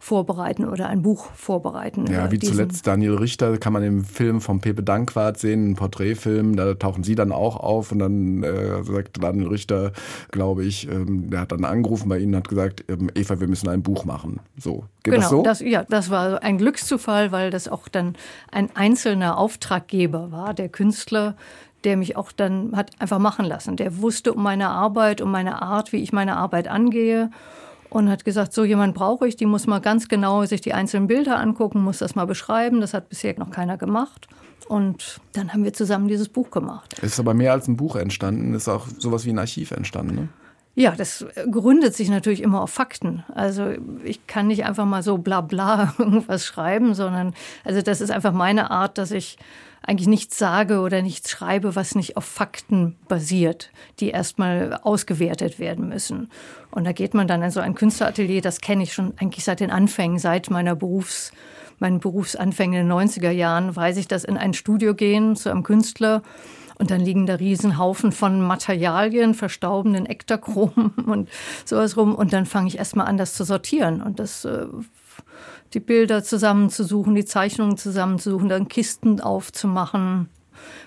vorbereiten 0.00 0.64
oder 0.64 0.88
ein 0.88 1.02
Buch 1.02 1.32
vorbereiten. 1.32 2.06
Ja, 2.06 2.30
wie 2.30 2.38
zuletzt 2.38 2.86
Daniel 2.86 3.14
Richter 3.14 3.58
kann 3.58 3.72
man 3.72 3.82
im 3.82 4.04
Film 4.04 4.40
von 4.40 4.60
Pepe 4.60 4.82
Dankwart 4.82 5.38
sehen, 5.38 5.70
ein 5.70 5.74
Porträtfilm, 5.74 6.56
da 6.56 6.74
tauchen 6.74 7.02
sie 7.02 7.16
dann 7.16 7.32
auch 7.32 7.56
auf 7.56 7.90
und 7.90 7.98
dann 7.98 8.44
äh, 8.44 8.82
sagt 8.84 9.22
Daniel 9.22 9.48
Richter, 9.48 9.92
glaube 10.30 10.64
ich, 10.64 10.88
ähm, 10.88 11.30
der 11.30 11.40
hat 11.40 11.52
dann 11.52 11.64
angerufen 11.64 12.08
bei 12.08 12.18
ihnen 12.18 12.34
und 12.34 12.38
hat 12.38 12.48
gesagt, 12.48 12.84
ähm, 12.88 13.10
Eva, 13.14 13.40
wir 13.40 13.48
müssen 13.48 13.68
ein 13.68 13.82
Buch 13.82 14.04
machen. 14.04 14.38
So, 14.56 14.84
geht 15.02 15.14
genau, 15.14 15.20
das 15.20 15.30
so? 15.30 15.42
Das, 15.42 15.60
ja, 15.60 15.84
das 15.84 16.10
war 16.10 16.42
ein 16.44 16.58
Glückszufall, 16.58 17.32
weil 17.32 17.50
das 17.50 17.66
auch 17.66 17.88
dann 17.88 18.14
ein 18.52 18.70
einzelner 18.74 19.36
Auftraggeber 19.36 20.30
war, 20.30 20.54
der 20.54 20.68
Künstler, 20.68 21.34
der 21.84 21.96
mich 21.96 22.16
auch 22.16 22.32
dann 22.32 22.76
hat 22.76 22.90
einfach 22.98 23.18
machen 23.18 23.44
lassen. 23.44 23.76
Der 23.76 23.98
wusste 23.98 24.32
um 24.32 24.42
meine 24.42 24.68
Arbeit, 24.68 25.20
um 25.20 25.30
meine 25.30 25.62
Art, 25.62 25.92
wie 25.92 26.02
ich 26.02 26.12
meine 26.12 26.36
Arbeit 26.36 26.68
angehe 26.68 27.30
und 27.90 28.10
hat 28.10 28.24
gesagt, 28.24 28.52
so 28.52 28.64
jemand 28.64 28.94
brauche 28.94 29.26
ich, 29.26 29.36
die 29.36 29.46
muss 29.46 29.66
mal 29.66 29.80
ganz 29.80 30.08
genau 30.08 30.44
sich 30.44 30.60
die 30.60 30.74
einzelnen 30.74 31.06
Bilder 31.06 31.38
angucken, 31.38 31.82
muss 31.82 31.98
das 31.98 32.14
mal 32.14 32.26
beschreiben. 32.26 32.80
Das 32.80 32.94
hat 32.94 33.08
bisher 33.08 33.38
noch 33.38 33.50
keiner 33.50 33.78
gemacht. 33.78 34.28
Und 34.68 35.20
dann 35.32 35.52
haben 35.52 35.64
wir 35.64 35.72
zusammen 35.72 36.08
dieses 36.08 36.28
Buch 36.28 36.50
gemacht. 36.50 36.94
Es 36.98 37.12
ist 37.12 37.20
aber 37.20 37.32
mehr 37.32 37.52
als 37.52 37.68
ein 37.68 37.76
Buch 37.76 37.96
entstanden, 37.96 38.54
es 38.54 38.62
ist 38.62 38.68
auch 38.68 38.86
sowas 38.98 39.24
wie 39.24 39.30
ein 39.30 39.38
Archiv 39.38 39.70
entstanden, 39.70 40.14
ne? 40.14 40.28
Ja, 40.74 40.92
das 40.92 41.26
gründet 41.50 41.96
sich 41.96 42.08
natürlich 42.08 42.40
immer 42.40 42.62
auf 42.62 42.70
Fakten. 42.70 43.24
Also 43.34 43.72
ich 44.04 44.28
kann 44.28 44.46
nicht 44.46 44.64
einfach 44.64 44.84
mal 44.84 45.02
so 45.02 45.18
bla 45.18 45.40
bla 45.40 45.92
irgendwas 45.98 46.44
schreiben, 46.44 46.94
sondern 46.94 47.34
also 47.64 47.82
das 47.82 48.00
ist 48.00 48.12
einfach 48.12 48.32
meine 48.32 48.70
Art, 48.70 48.96
dass 48.96 49.10
ich 49.10 49.38
eigentlich 49.88 50.08
nichts 50.08 50.36
sage 50.36 50.80
oder 50.80 51.00
nichts 51.00 51.30
schreibe, 51.30 51.74
was 51.74 51.94
nicht 51.94 52.18
auf 52.18 52.24
Fakten 52.26 52.96
basiert, 53.08 53.70
die 54.00 54.10
erstmal 54.10 54.78
ausgewertet 54.82 55.58
werden 55.58 55.88
müssen. 55.88 56.28
Und 56.70 56.84
da 56.84 56.92
geht 56.92 57.14
man 57.14 57.26
dann 57.26 57.42
in 57.42 57.50
so 57.50 57.60
ein 57.60 57.74
Künstleratelier, 57.74 58.42
das 58.42 58.60
kenne 58.60 58.82
ich 58.82 58.92
schon 58.92 59.14
eigentlich 59.16 59.44
seit 59.44 59.60
den 59.60 59.70
Anfängen, 59.70 60.18
seit 60.18 60.50
meiner 60.50 60.76
Berufs, 60.76 61.32
meinen 61.78 62.00
Berufsanfängen 62.00 62.82
in 62.82 62.88
den 62.88 62.96
90er 62.98 63.30
Jahren, 63.30 63.74
weiß 63.74 63.96
ich, 63.96 64.06
dass 64.06 64.24
in 64.24 64.36
ein 64.36 64.52
Studio 64.52 64.94
gehen 64.94 65.36
zu 65.36 65.50
einem 65.50 65.62
Künstler 65.62 66.22
und 66.78 66.90
dann 66.90 67.00
liegen 67.00 67.24
da 67.24 67.36
Riesenhaufen 67.36 68.12
von 68.12 68.42
Materialien, 68.42 69.32
verstaubenden 69.32 70.04
Ektochromen 70.04 70.90
und 71.06 71.30
sowas 71.64 71.96
rum. 71.96 72.14
Und 72.14 72.34
dann 72.34 72.44
fange 72.44 72.68
ich 72.68 72.78
erstmal 72.78 73.06
an, 73.06 73.16
das 73.16 73.32
zu 73.32 73.44
sortieren. 73.44 74.00
Und 74.00 74.18
das 74.20 74.44
äh, 74.44 74.66
die 75.74 75.80
Bilder 75.80 76.22
zusammenzusuchen, 76.22 77.14
die 77.14 77.24
Zeichnungen 77.24 77.76
zusammenzusuchen, 77.76 78.48
dann 78.48 78.68
Kisten 78.68 79.20
aufzumachen, 79.20 80.28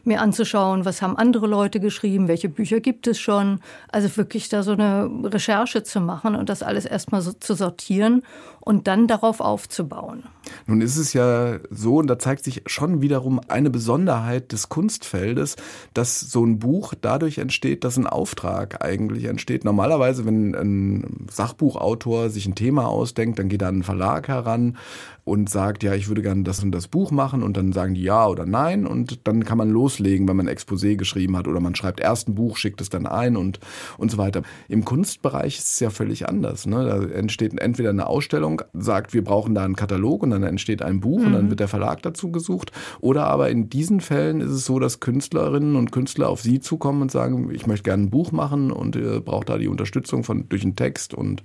mir 0.03 0.21
anzuschauen, 0.21 0.85
was 0.85 1.01
haben 1.01 1.17
andere 1.17 1.47
Leute 1.47 1.79
geschrieben, 1.79 2.27
welche 2.27 2.49
Bücher 2.49 2.79
gibt 2.79 3.07
es 3.07 3.19
schon. 3.19 3.59
Also 3.91 4.15
wirklich 4.17 4.49
da 4.49 4.63
so 4.63 4.71
eine 4.73 5.09
Recherche 5.23 5.83
zu 5.83 6.01
machen 6.01 6.35
und 6.35 6.49
das 6.49 6.63
alles 6.63 6.85
erstmal 6.85 7.21
so 7.21 7.33
zu 7.33 7.53
sortieren 7.53 8.23
und 8.59 8.87
dann 8.87 9.07
darauf 9.07 9.39
aufzubauen. 9.39 10.23
Nun 10.67 10.81
ist 10.81 10.97
es 10.97 11.13
ja 11.13 11.59
so, 11.69 11.97
und 11.97 12.07
da 12.07 12.19
zeigt 12.19 12.43
sich 12.43 12.63
schon 12.65 13.01
wiederum 13.01 13.39
eine 13.47 13.69
Besonderheit 13.69 14.51
des 14.51 14.69
Kunstfeldes, 14.69 15.55
dass 15.93 16.19
so 16.19 16.45
ein 16.45 16.59
Buch 16.59 16.93
dadurch 16.99 17.37
entsteht, 17.37 17.83
dass 17.83 17.97
ein 17.97 18.07
Auftrag 18.07 18.83
eigentlich 18.83 19.25
entsteht. 19.25 19.65
Normalerweise, 19.65 20.25
wenn 20.25 20.55
ein 20.55 21.27
Sachbuchautor 21.31 22.29
sich 22.29 22.45
ein 22.45 22.55
Thema 22.55 22.87
ausdenkt, 22.87 23.39
dann 23.39 23.49
geht 23.49 23.61
da 23.61 23.69
ein 23.69 23.83
Verlag 23.83 24.27
heran 24.27 24.77
und 25.23 25.49
sagt, 25.49 25.83
ja, 25.83 25.93
ich 25.93 26.07
würde 26.07 26.21
gerne 26.21 26.43
das 26.43 26.63
und 26.63 26.71
das 26.71 26.87
Buch 26.87 27.11
machen 27.11 27.43
und 27.43 27.55
dann 27.55 27.73
sagen 27.73 27.93
die 27.93 28.01
ja 28.01 28.27
oder 28.27 28.45
nein 28.45 28.87
und 28.87 29.27
dann 29.27 29.45
kann 29.45 29.57
man 29.57 29.69
loslegen, 29.69 30.27
wenn 30.27 30.35
man 30.35 30.47
ein 30.47 30.55
Exposé 30.55 30.95
geschrieben 30.95 31.37
hat 31.37 31.47
oder 31.47 31.59
man 31.59 31.75
schreibt 31.75 31.99
erst 31.99 32.27
ein 32.27 32.35
Buch, 32.35 32.57
schickt 32.57 32.81
es 32.81 32.89
dann 32.89 33.05
ein 33.05 33.37
und, 33.37 33.59
und 33.97 34.09
so 34.09 34.17
weiter. 34.17 34.41
Im 34.67 34.83
Kunstbereich 34.83 35.59
ist 35.59 35.73
es 35.73 35.79
ja 35.79 35.89
völlig 35.89 36.27
anders. 36.27 36.65
Ne? 36.65 36.83
Da 36.85 37.15
entsteht 37.15 37.57
entweder 37.59 37.91
eine 37.91 38.07
Ausstellung, 38.07 38.61
sagt, 38.73 39.13
wir 39.13 39.23
brauchen 39.23 39.53
da 39.53 39.63
einen 39.63 39.75
Katalog 39.75 40.23
und 40.23 40.31
dann 40.31 40.40
entsteht 40.47 40.81
ein 40.81 40.99
Buch 40.99 41.19
mhm. 41.19 41.25
und 41.25 41.33
dann 41.33 41.45
mhm. 41.45 41.49
wird 41.49 41.59
der 41.59 41.67
Verlag 41.67 42.01
dazu 42.01 42.31
gesucht. 42.31 42.71
Oder 42.99 43.25
aber 43.27 43.49
in 43.49 43.69
diesen 43.69 44.01
Fällen 44.01 44.41
ist 44.41 44.51
es 44.51 44.65
so, 44.65 44.79
dass 44.79 44.99
Künstlerinnen 44.99 45.75
und 45.75 45.91
Künstler 45.91 46.29
auf 46.29 46.41
sie 46.41 46.59
zukommen 46.59 47.01
und 47.01 47.11
sagen, 47.11 47.49
ich 47.51 47.67
möchte 47.67 47.83
gerne 47.83 48.03
ein 48.03 48.09
Buch 48.09 48.31
machen 48.31 48.71
und 48.71 48.95
äh, 48.95 49.19
brauche 49.19 49.45
da 49.45 49.57
die 49.57 49.67
Unterstützung 49.67 50.23
von 50.23 50.47
durch 50.49 50.63
einen 50.63 50.75
Text 50.75 51.13
und 51.13 51.43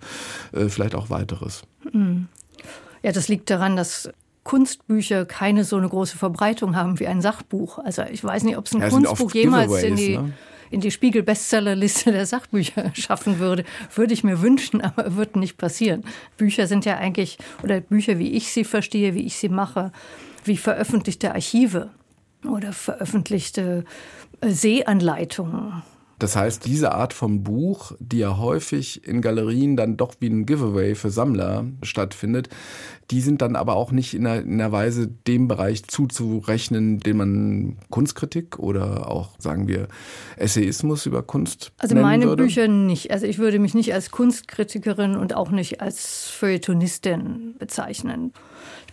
äh, 0.52 0.68
vielleicht 0.68 0.94
auch 0.94 1.10
weiteres. 1.10 1.62
Mhm. 1.92 2.28
Ja, 3.02 3.12
das 3.12 3.28
liegt 3.28 3.50
daran, 3.50 3.76
dass 3.76 4.10
Kunstbücher 4.46 5.26
keine 5.26 5.64
so 5.64 5.76
eine 5.76 5.88
große 5.88 6.16
Verbreitung 6.16 6.76
haben 6.76 7.00
wie 7.00 7.06
ein 7.08 7.20
Sachbuch. 7.20 7.78
Also 7.78 8.02
ich 8.10 8.22
weiß 8.22 8.44
nicht, 8.44 8.56
ob 8.56 8.66
es 8.66 8.74
ein 8.74 8.80
ja, 8.80 8.88
Kunstbuch 8.88 9.34
jemals 9.34 9.82
in 9.82 9.96
die, 9.96 10.18
ne? 10.18 10.32
In 10.70 10.80
die 10.80 10.90
Spiegel-Bestsellerliste 10.90 12.12
der 12.12 12.26
Sachbücher 12.26 12.90
schaffen 12.94 13.38
würde, 13.38 13.64
würde 13.94 14.14
ich 14.14 14.24
mir 14.24 14.42
wünschen, 14.42 14.80
aber 14.80 15.16
wird 15.16 15.36
nicht 15.36 15.56
passieren. 15.56 16.04
Bücher 16.36 16.66
sind 16.66 16.84
ja 16.84 16.96
eigentlich, 16.96 17.38
oder 17.62 17.80
Bücher, 17.80 18.18
wie 18.18 18.32
ich 18.32 18.52
sie 18.52 18.64
verstehe, 18.64 19.14
wie 19.14 19.26
ich 19.26 19.36
sie 19.36 19.48
mache, 19.48 19.92
wie 20.44 20.56
veröffentlichte 20.56 21.34
Archive 21.34 21.90
oder 22.44 22.72
veröffentlichte 22.72 23.84
äh, 24.40 24.50
Sehanleitungen 24.50 25.82
das 26.18 26.34
heißt, 26.34 26.64
diese 26.64 26.92
Art 26.92 27.12
von 27.12 27.42
Buch, 27.42 27.92
die 27.98 28.18
ja 28.18 28.38
häufig 28.38 29.06
in 29.06 29.20
Galerien 29.20 29.76
dann 29.76 29.98
doch 29.98 30.14
wie 30.18 30.28
ein 30.28 30.46
Giveaway 30.46 30.94
für 30.94 31.10
Sammler 31.10 31.66
stattfindet, 31.82 32.48
die 33.10 33.20
sind 33.20 33.42
dann 33.42 33.56
aber 33.56 33.76
auch 33.76 33.92
nicht 33.92 34.14
in 34.14 34.26
einer, 34.26 34.42
in 34.42 34.54
einer 34.54 34.72
Weise 34.72 35.08
dem 35.26 35.48
Bereich 35.48 35.84
zuzurechnen, 35.84 36.98
den 36.98 37.16
man 37.16 37.76
Kunstkritik 37.90 38.58
oder 38.58 39.10
auch, 39.10 39.30
sagen 39.38 39.68
wir, 39.68 39.88
Essayismus 40.36 41.06
über 41.06 41.22
Kunst 41.22 41.72
Also 41.78 41.94
meine 41.94 42.26
würde. 42.26 42.44
Bücher 42.44 42.68
nicht. 42.68 43.10
Also 43.10 43.26
ich 43.26 43.38
würde 43.38 43.58
mich 43.58 43.74
nicht 43.74 43.94
als 43.94 44.10
Kunstkritikerin 44.10 45.16
und 45.16 45.34
auch 45.34 45.50
nicht 45.50 45.80
als 45.80 46.28
Feuilletonistin 46.28 47.54
bezeichnen 47.58 48.32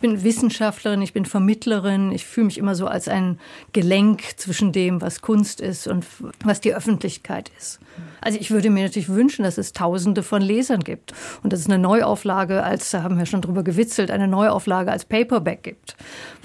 bin 0.03 0.21
Wissenschaftlerin, 0.21 1.01
ich 1.01 1.13
bin 1.13 1.23
Vermittlerin. 1.23 2.11
Ich 2.11 2.25
fühle 2.25 2.47
mich 2.47 2.57
immer 2.57 2.75
so 2.75 2.87
als 2.87 3.07
ein 3.07 3.39
Gelenk 3.71 4.21
zwischen 4.35 4.73
dem, 4.73 4.99
was 4.99 5.21
Kunst 5.21 5.61
ist 5.61 5.87
und 5.87 6.05
was 6.43 6.59
die 6.59 6.75
Öffentlichkeit 6.75 7.49
ist. 7.57 7.79
Also 8.23 8.39
ich 8.39 8.51
würde 8.51 8.69
mir 8.69 8.83
natürlich 8.83 9.09
wünschen, 9.09 9.43
dass 9.43 9.57
es 9.57 9.73
Tausende 9.73 10.23
von 10.23 10.41
Lesern 10.41 10.79
gibt 10.79 11.13
und 11.43 11.51
dass 11.51 11.59
es 11.59 11.65
eine 11.65 11.77
Neuauflage 11.77 12.63
als, 12.63 12.91
da 12.91 13.03
haben 13.03 13.17
wir 13.17 13.25
schon 13.25 13.41
drüber 13.41 13.63
gewitzelt, 13.63 14.11
eine 14.11 14.27
Neuauflage 14.27 14.91
als 14.91 15.05
Paperback 15.05 15.63
gibt. 15.63 15.95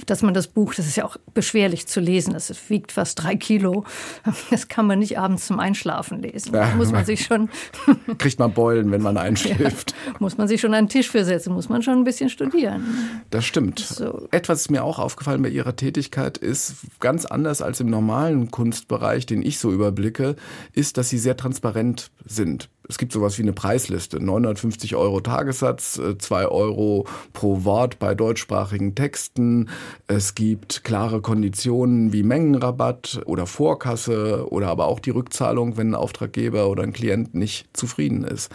Dass 0.06 0.22
man 0.22 0.34
das 0.34 0.48
Buch, 0.48 0.74
das 0.74 0.86
ist 0.86 0.96
ja 0.96 1.04
auch 1.04 1.16
beschwerlich 1.34 1.86
zu 1.86 2.00
lesen, 2.00 2.32
das 2.32 2.52
wiegt 2.68 2.92
fast 2.92 3.22
drei 3.22 3.36
Kilo, 3.36 3.84
das 4.50 4.68
kann 4.68 4.86
man 4.86 4.98
nicht 4.98 5.18
abends 5.18 5.46
zum 5.46 5.60
Einschlafen 5.60 6.20
lesen. 6.20 6.52
Da 6.52 6.74
muss 6.74 6.90
man 6.90 7.04
sich 7.04 7.24
schon... 7.24 7.48
Kriegt 8.18 8.40
man 8.40 8.52
Beulen, 8.52 8.90
wenn 8.90 9.02
man 9.02 9.16
einschläft. 9.16 9.94
Ja, 10.06 10.14
muss 10.18 10.36
man 10.36 10.48
sich 10.48 10.60
schon 10.60 10.74
an 10.74 10.84
den 10.84 10.90
Tisch 10.90 11.10
versetzen, 11.10 11.52
muss 11.52 11.68
man 11.68 11.82
schon 11.82 11.98
ein 11.98 12.04
bisschen 12.04 12.28
studieren. 12.28 12.84
Das 13.30 13.44
stimmt. 13.44 13.78
So. 13.78 14.26
Etwas 14.32 14.62
ist 14.62 14.70
mir 14.70 14.82
auch 14.82 14.98
aufgefallen 14.98 15.42
bei 15.42 15.48
Ihrer 15.48 15.76
Tätigkeit 15.76 16.38
ist, 16.38 16.74
ganz 16.98 17.24
anders 17.24 17.62
als 17.62 17.78
im 17.80 17.88
normalen 17.88 18.50
Kunstbereich, 18.50 19.26
den 19.26 19.42
ich 19.42 19.58
so 19.58 19.70
überblicke, 19.70 20.34
ist, 20.72 20.96
dass 20.96 21.08
Sie 21.08 21.18
sehr 21.18 21.36
transparent 21.36 21.67
transparent 21.68 22.10
sind. 22.24 22.68
Es 22.90 22.96
gibt 22.96 23.12
sowas 23.12 23.36
wie 23.36 23.42
eine 23.42 23.52
Preisliste. 23.52 24.18
950 24.18 24.96
Euro 24.96 25.20
Tagessatz, 25.20 26.00
2 26.18 26.42
äh, 26.42 26.46
Euro 26.46 27.06
pro 27.34 27.64
Wort 27.64 27.98
bei 27.98 28.14
deutschsprachigen 28.14 28.94
Texten. 28.94 29.68
Es 30.06 30.34
gibt 30.34 30.84
klare 30.84 31.20
Konditionen 31.20 32.14
wie 32.14 32.22
Mengenrabatt 32.22 33.20
oder 33.26 33.46
Vorkasse 33.46 34.50
oder 34.50 34.68
aber 34.68 34.86
auch 34.86 35.00
die 35.00 35.10
Rückzahlung, 35.10 35.76
wenn 35.76 35.90
ein 35.90 35.94
Auftraggeber 35.94 36.70
oder 36.70 36.82
ein 36.82 36.94
Klient 36.94 37.34
nicht 37.34 37.68
zufrieden 37.74 38.24
ist. 38.24 38.50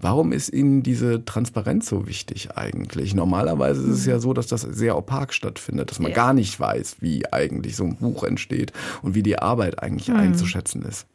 Warum 0.00 0.32
ist 0.32 0.52
Ihnen 0.52 0.82
diese 0.82 1.24
Transparenz 1.24 1.88
so 1.88 2.08
wichtig 2.08 2.56
eigentlich? 2.56 3.14
Normalerweise 3.14 3.82
ist 3.82 4.00
es 4.00 4.06
ja 4.06 4.18
so, 4.18 4.32
dass 4.32 4.48
das 4.48 4.62
sehr 4.62 4.96
opak 4.96 5.32
stattfindet, 5.32 5.92
dass 5.92 6.00
man 6.00 6.10
ja. 6.10 6.16
gar 6.16 6.34
nicht 6.34 6.58
weiß, 6.58 6.96
wie 7.00 7.32
eigentlich 7.32 7.76
so 7.76 7.84
ein 7.84 7.96
Buch 7.96 8.24
entsteht 8.24 8.72
und 9.02 9.14
wie 9.14 9.22
die 9.22 9.38
Arbeit 9.38 9.80
eigentlich 9.80 10.08
mhm. 10.08 10.16
einzuschätzen 10.16 10.82
ist. 10.82 11.06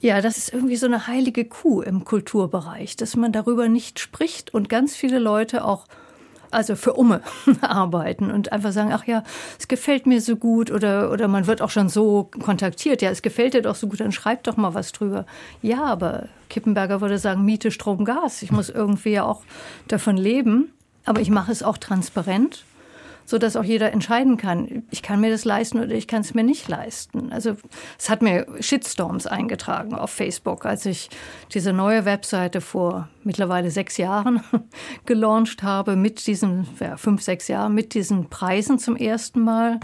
Ja, 0.00 0.22
das 0.22 0.38
ist 0.38 0.52
irgendwie 0.52 0.76
so 0.76 0.86
eine 0.86 1.06
heilige 1.06 1.44
Kuh 1.44 1.82
im 1.82 2.04
Kulturbereich, 2.04 2.96
dass 2.96 3.16
man 3.16 3.32
darüber 3.32 3.68
nicht 3.68 3.98
spricht 4.00 4.54
und 4.54 4.70
ganz 4.70 4.96
viele 4.96 5.18
Leute 5.18 5.62
auch 5.64 5.86
also 6.50 6.74
für 6.74 6.94
Umme 6.94 7.20
arbeiten 7.60 8.30
und 8.30 8.50
einfach 8.50 8.72
sagen, 8.72 8.92
ach 8.92 9.04
ja, 9.04 9.22
es 9.58 9.68
gefällt 9.68 10.06
mir 10.06 10.20
so 10.20 10.36
gut 10.36 10.70
oder, 10.70 11.12
oder 11.12 11.28
man 11.28 11.46
wird 11.46 11.62
auch 11.62 11.70
schon 11.70 11.88
so 11.88 12.30
kontaktiert, 12.42 13.02
ja, 13.02 13.10
es 13.10 13.22
gefällt 13.22 13.54
dir 13.54 13.62
doch 13.62 13.76
so 13.76 13.88
gut, 13.88 14.00
dann 14.00 14.10
schreib 14.10 14.42
doch 14.44 14.56
mal 14.56 14.74
was 14.74 14.92
drüber. 14.92 15.26
Ja, 15.62 15.84
aber 15.84 16.28
Kippenberger 16.48 17.00
würde 17.02 17.18
sagen, 17.18 17.44
Miete, 17.44 17.70
Strom, 17.70 18.04
Gas. 18.04 18.42
Ich 18.42 18.50
muss 18.50 18.68
irgendwie 18.68 19.10
ja 19.10 19.24
auch 19.24 19.42
davon 19.86 20.16
leben, 20.16 20.72
aber 21.04 21.20
ich 21.20 21.30
mache 21.30 21.52
es 21.52 21.62
auch 21.62 21.78
transparent 21.78 22.64
so 23.30 23.38
dass 23.38 23.54
auch 23.54 23.62
jeder 23.62 23.92
entscheiden 23.92 24.36
kann, 24.36 24.82
ich 24.90 25.02
kann 25.02 25.20
mir 25.20 25.30
das 25.30 25.44
leisten 25.44 25.78
oder 25.78 25.92
ich 25.92 26.08
kann 26.08 26.22
es 26.22 26.34
mir 26.34 26.42
nicht 26.42 26.66
leisten. 26.66 27.30
Also 27.30 27.54
es 27.96 28.10
hat 28.10 28.22
mir 28.22 28.44
Shitstorms 28.58 29.28
eingetragen 29.28 29.94
auf 29.94 30.10
Facebook, 30.10 30.66
als 30.66 30.84
ich 30.84 31.10
diese 31.54 31.72
neue 31.72 32.04
Webseite 32.04 32.60
vor 32.60 33.08
mittlerweile 33.22 33.70
sechs 33.70 33.98
Jahren 33.98 34.42
gelauncht 35.06 35.62
habe 35.62 35.94
mit 35.94 36.26
diesen, 36.26 36.66
ja, 36.80 36.96
fünf, 36.96 37.22
sechs 37.22 37.46
Jahren, 37.46 37.72
mit 37.72 37.94
diesen 37.94 38.30
Preisen 38.30 38.80
zum 38.80 38.96
ersten 38.96 39.38
Mal 39.42 39.78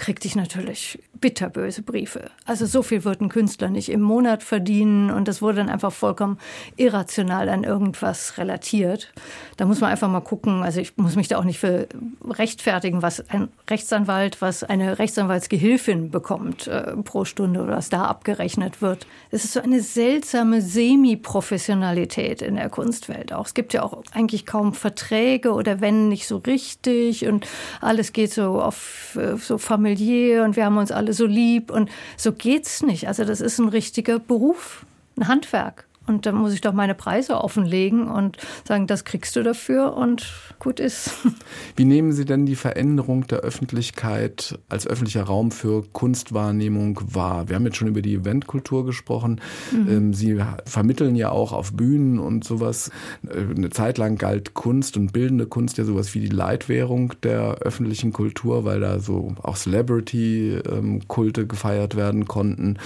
kriegte 0.00 0.26
ich 0.26 0.34
natürlich 0.34 0.98
bitterböse 1.20 1.82
Briefe. 1.82 2.30
Also 2.46 2.64
so 2.64 2.82
viel 2.82 3.04
wird 3.04 3.20
ein 3.20 3.28
Künstler 3.28 3.68
nicht 3.68 3.90
im 3.90 4.00
Monat 4.00 4.42
verdienen 4.42 5.10
und 5.10 5.28
das 5.28 5.42
wurde 5.42 5.58
dann 5.58 5.68
einfach 5.68 5.92
vollkommen 5.92 6.38
irrational 6.76 7.50
an 7.50 7.64
irgendwas 7.64 8.38
relatiert. 8.38 9.12
Da 9.58 9.66
muss 9.66 9.80
man 9.80 9.90
einfach 9.90 10.08
mal 10.08 10.20
gucken, 10.20 10.62
also 10.62 10.80
ich 10.80 10.96
muss 10.96 11.16
mich 11.16 11.28
da 11.28 11.38
auch 11.38 11.44
nicht 11.44 11.58
für 11.58 11.86
rechtfertigen, 12.26 13.02
was 13.02 13.28
ein 13.28 13.48
Rechtsanwalt, 13.68 14.40
was 14.40 14.64
eine 14.64 14.98
Rechtsanwaltsgehilfin 14.98 16.10
bekommt 16.10 16.66
äh, 16.66 16.96
pro 17.04 17.26
Stunde 17.26 17.60
oder 17.60 17.76
was 17.76 17.90
da 17.90 18.04
abgerechnet 18.04 18.80
wird. 18.80 19.06
Es 19.30 19.44
ist 19.44 19.52
so 19.52 19.60
eine 19.60 19.82
seltsame 19.82 20.62
Semi-Professionalität 20.62 22.40
in 22.40 22.56
der 22.56 22.70
Kunstwelt 22.70 23.34
auch. 23.34 23.44
Es 23.44 23.52
gibt 23.52 23.74
ja 23.74 23.82
auch 23.82 24.02
eigentlich 24.14 24.46
kaum 24.46 24.72
Verträge 24.72 25.52
oder 25.52 25.82
wenn 25.82 26.08
nicht 26.08 26.26
so 26.26 26.38
richtig 26.38 27.26
und 27.26 27.46
alles 27.82 28.14
geht 28.14 28.32
so 28.32 28.62
auf 28.62 29.18
äh, 29.20 29.36
so 29.36 29.58
familiär 29.58 29.89
familiär 29.90 30.44
und 30.44 30.56
wir 30.56 30.64
haben 30.64 30.76
uns 30.76 30.92
alle 30.92 31.12
so 31.12 31.26
lieb 31.26 31.70
und 31.70 31.90
so 32.16 32.32
geht's 32.32 32.82
nicht. 32.82 33.08
Also 33.08 33.24
das 33.24 33.40
ist 33.40 33.58
ein 33.58 33.68
richtiger 33.68 34.18
Beruf, 34.18 34.84
ein 35.16 35.28
Handwerk. 35.28 35.86
Und 36.10 36.26
dann 36.26 36.34
muss 36.34 36.52
ich 36.52 36.60
doch 36.60 36.72
meine 36.72 36.96
Preise 36.96 37.40
offenlegen 37.40 38.08
und 38.08 38.36
sagen, 38.66 38.88
das 38.88 39.04
kriegst 39.04 39.36
du 39.36 39.44
dafür 39.44 39.96
und 39.96 40.26
gut 40.58 40.80
ist. 40.80 41.12
Wie 41.76 41.84
nehmen 41.84 42.12
Sie 42.12 42.24
denn 42.24 42.46
die 42.46 42.56
Veränderung 42.56 43.28
der 43.28 43.38
Öffentlichkeit 43.38 44.58
als 44.68 44.88
öffentlicher 44.88 45.22
Raum 45.22 45.52
für 45.52 45.84
Kunstwahrnehmung 45.92 47.00
wahr? 47.14 47.48
Wir 47.48 47.54
haben 47.54 47.64
jetzt 47.64 47.76
schon 47.76 47.86
über 47.86 48.02
die 48.02 48.14
Eventkultur 48.14 48.84
gesprochen. 48.84 49.40
Mhm. 49.70 49.88
Ähm, 49.88 50.12
Sie 50.12 50.42
vermitteln 50.64 51.14
ja 51.14 51.30
auch 51.30 51.52
auf 51.52 51.72
Bühnen 51.74 52.18
und 52.18 52.42
sowas. 52.42 52.90
Äh, 53.28 53.54
eine 53.56 53.70
Zeit 53.70 53.96
lang 53.96 54.16
galt 54.16 54.54
Kunst 54.54 54.96
und 54.96 55.12
bildende 55.12 55.46
Kunst 55.46 55.78
ja 55.78 55.84
sowas 55.84 56.12
wie 56.16 56.20
die 56.20 56.26
Leitwährung 56.26 57.14
der 57.22 57.58
öffentlichen 57.58 58.12
Kultur, 58.12 58.64
weil 58.64 58.80
da 58.80 58.98
so 58.98 59.36
auch 59.42 59.56
Celebrity-Kulte 59.56 61.40
ähm, 61.42 61.48
gefeiert 61.48 61.94
werden 61.94 62.26
konnten. 62.26 62.78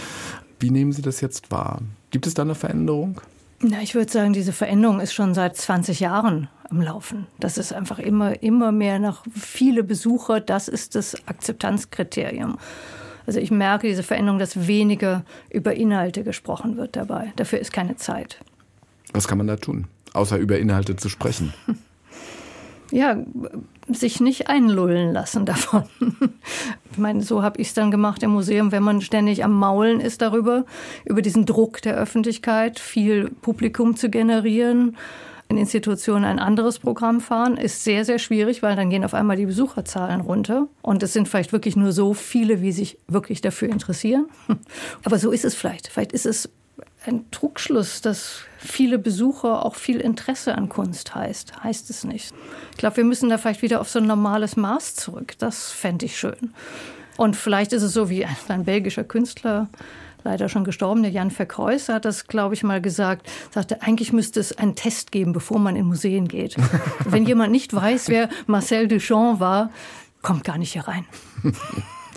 Wie 0.61 0.71
nehmen 0.71 0.93
Sie 0.93 1.03
das 1.03 1.23
jetzt 1.23 1.51
wahr? 1.51 1.81
Gibt 2.15 2.29
es 2.29 2.35
da 2.35 2.43
eine 2.43 2.55
Veränderung? 2.55 3.21
Na, 3.59 3.83
ich 3.83 3.97
würde 3.97 4.09
sagen, 4.09 4.33
diese 4.33 4.53
Veränderung 4.53 5.01
ist 5.01 5.13
schon 5.13 5.35
seit 5.35 5.57
20 5.57 5.99
Jahren 5.99 6.47
am 6.71 6.81
Laufen. 6.81 7.27
Das 7.41 7.59
ist 7.59 7.73
einfach 7.73 7.99
immer, 7.99 8.41
immer 8.41 8.71
mehr 8.71 9.01
nach 9.01 9.25
viele 9.35 9.83
Besucher. 9.83 10.39
Das 10.39 10.69
ist 10.69 10.95
das 10.95 11.17
Akzeptanzkriterium. 11.27 12.59
Also 13.27 13.41
ich 13.41 13.51
merke 13.51 13.89
diese 13.89 14.05
Veränderung, 14.05 14.39
dass 14.39 14.69
weniger 14.69 15.25
über 15.51 15.75
Inhalte 15.75 16.23
gesprochen 16.23 16.77
wird 16.77 16.95
dabei. 16.95 17.33
Dafür 17.35 17.59
ist 17.59 17.73
keine 17.73 17.97
Zeit. 17.97 18.39
Was 19.13 19.27
kann 19.27 19.39
man 19.39 19.49
da 19.49 19.57
tun, 19.57 19.89
außer 20.13 20.37
über 20.37 20.57
Inhalte 20.61 20.95
zu 20.95 21.09
sprechen? 21.09 21.53
ja, 22.95 23.17
sich 23.89 24.21
nicht 24.21 24.49
einlullen 24.49 25.13
lassen 25.13 25.45
davon. 25.47 25.85
Ich 26.93 26.99
meine, 26.99 27.23
so 27.23 27.43
habe 27.43 27.61
ich 27.61 27.69
es 27.69 27.75
dann 27.75 27.91
gemacht 27.91 28.23
im 28.23 28.31
Museum, 28.31 28.73
wenn 28.73 28.83
man 28.83 29.01
ständig 29.01 29.45
am 29.45 29.53
Maulen 29.53 30.01
ist 30.01 30.23
darüber, 30.23 30.65
über 31.05 31.21
diesen 31.21 31.45
Druck 31.45 31.83
der 31.83 31.97
Öffentlichkeit, 31.97 32.79
viel 32.79 33.31
Publikum 33.43 33.97
zu 33.97 34.11
generieren. 34.11 34.97
In 35.49 35.59
Institutionen 35.59 36.25
ein 36.25 36.39
anderes 36.39 36.79
Programm 36.79 37.21
fahren, 37.21 37.59
ist 37.59 37.85
sehr, 37.85 38.05
sehr 38.05 38.19
schwierig, 38.19 38.63
weil 38.63 38.77
dann 38.77 38.89
gehen 38.89 39.05
auf 39.05 39.13
einmal 39.13 39.37
die 39.37 39.45
Besucherzahlen 39.45 40.21
runter. 40.21 40.69
Und 40.81 41.03
es 41.03 41.13
sind 41.13 41.29
vielleicht 41.29 41.53
wirklich 41.53 41.77
nur 41.77 41.93
so 41.93 42.15
viele, 42.15 42.63
wie 42.63 42.73
sich 42.73 42.99
wirklich 43.09 43.41
dafür 43.41 43.69
interessieren. 43.69 44.27
Aber 45.05 45.19
so 45.19 45.33
ist 45.33 45.45
es 45.45 45.55
vielleicht. 45.55 45.89
Vielleicht 45.89 46.13
ist 46.13 46.27
es 46.27 46.49
ein 47.07 47.31
Trugschluss, 47.31 48.01
dass 48.01 48.41
viele 48.59 48.99
Besucher 48.99 49.65
auch 49.65 49.75
viel 49.75 50.01
Interesse 50.01 50.55
an 50.57 50.69
Kunst 50.69 51.15
heißt. 51.15 51.63
Heißt 51.63 51.91
es 51.91 52.05
nicht. 52.05 52.33
Ich 52.73 52.77
glaube, 52.79 52.99
wir 52.99 53.05
müssen 53.05 53.29
da 53.29 53.39
vielleicht 53.39 53.63
wieder 53.63 53.81
auf 53.81 53.91
so 53.91 53.99
ein 53.99 54.07
normales 54.07 54.57
Maß 54.57 54.95
zurück. 54.95 55.35
Das 55.39 55.71
fände 55.71 56.07
ich 56.07 56.19
schön. 56.19 56.55
Und 57.17 57.37
vielleicht 57.37 57.73
ist 57.73 57.83
es 57.83 57.93
so 57.93 58.11
wie 58.11 58.25
ein, 58.25 58.37
ein 58.49 58.65
belgischer 58.65 59.05
Künstler, 59.05 59.69
leider 60.25 60.49
schon 60.49 60.65
gestorben, 60.65 61.03
der 61.03 61.13
Jan 61.13 61.31
Verkreuz, 61.31 61.89
hat 61.89 62.07
das, 62.07 62.27
glaube 62.27 62.55
ich, 62.55 62.63
mal 62.63 62.81
gesagt, 62.81 63.31
sagte, 63.51 63.83
eigentlich 63.83 64.13
müsste 64.13 64.41
es 64.41 64.57
einen 64.57 64.75
Test 64.75 65.13
geben, 65.13 65.33
bevor 65.33 65.59
man 65.59 65.77
in 65.77 65.87
Museen 65.87 66.27
geht. 66.27 66.57
Wenn 67.05 67.27
jemand 67.27 67.53
nicht 67.53 67.75
weiß, 67.75 68.09
wer 68.09 68.29
Marcel 68.47 68.89
Duchamp 68.89 69.39
war, 69.39 69.71
kommt 70.23 70.45
gar 70.45 70.59
nicht 70.59 70.73
hier 70.73 70.89
rein. 70.89 71.07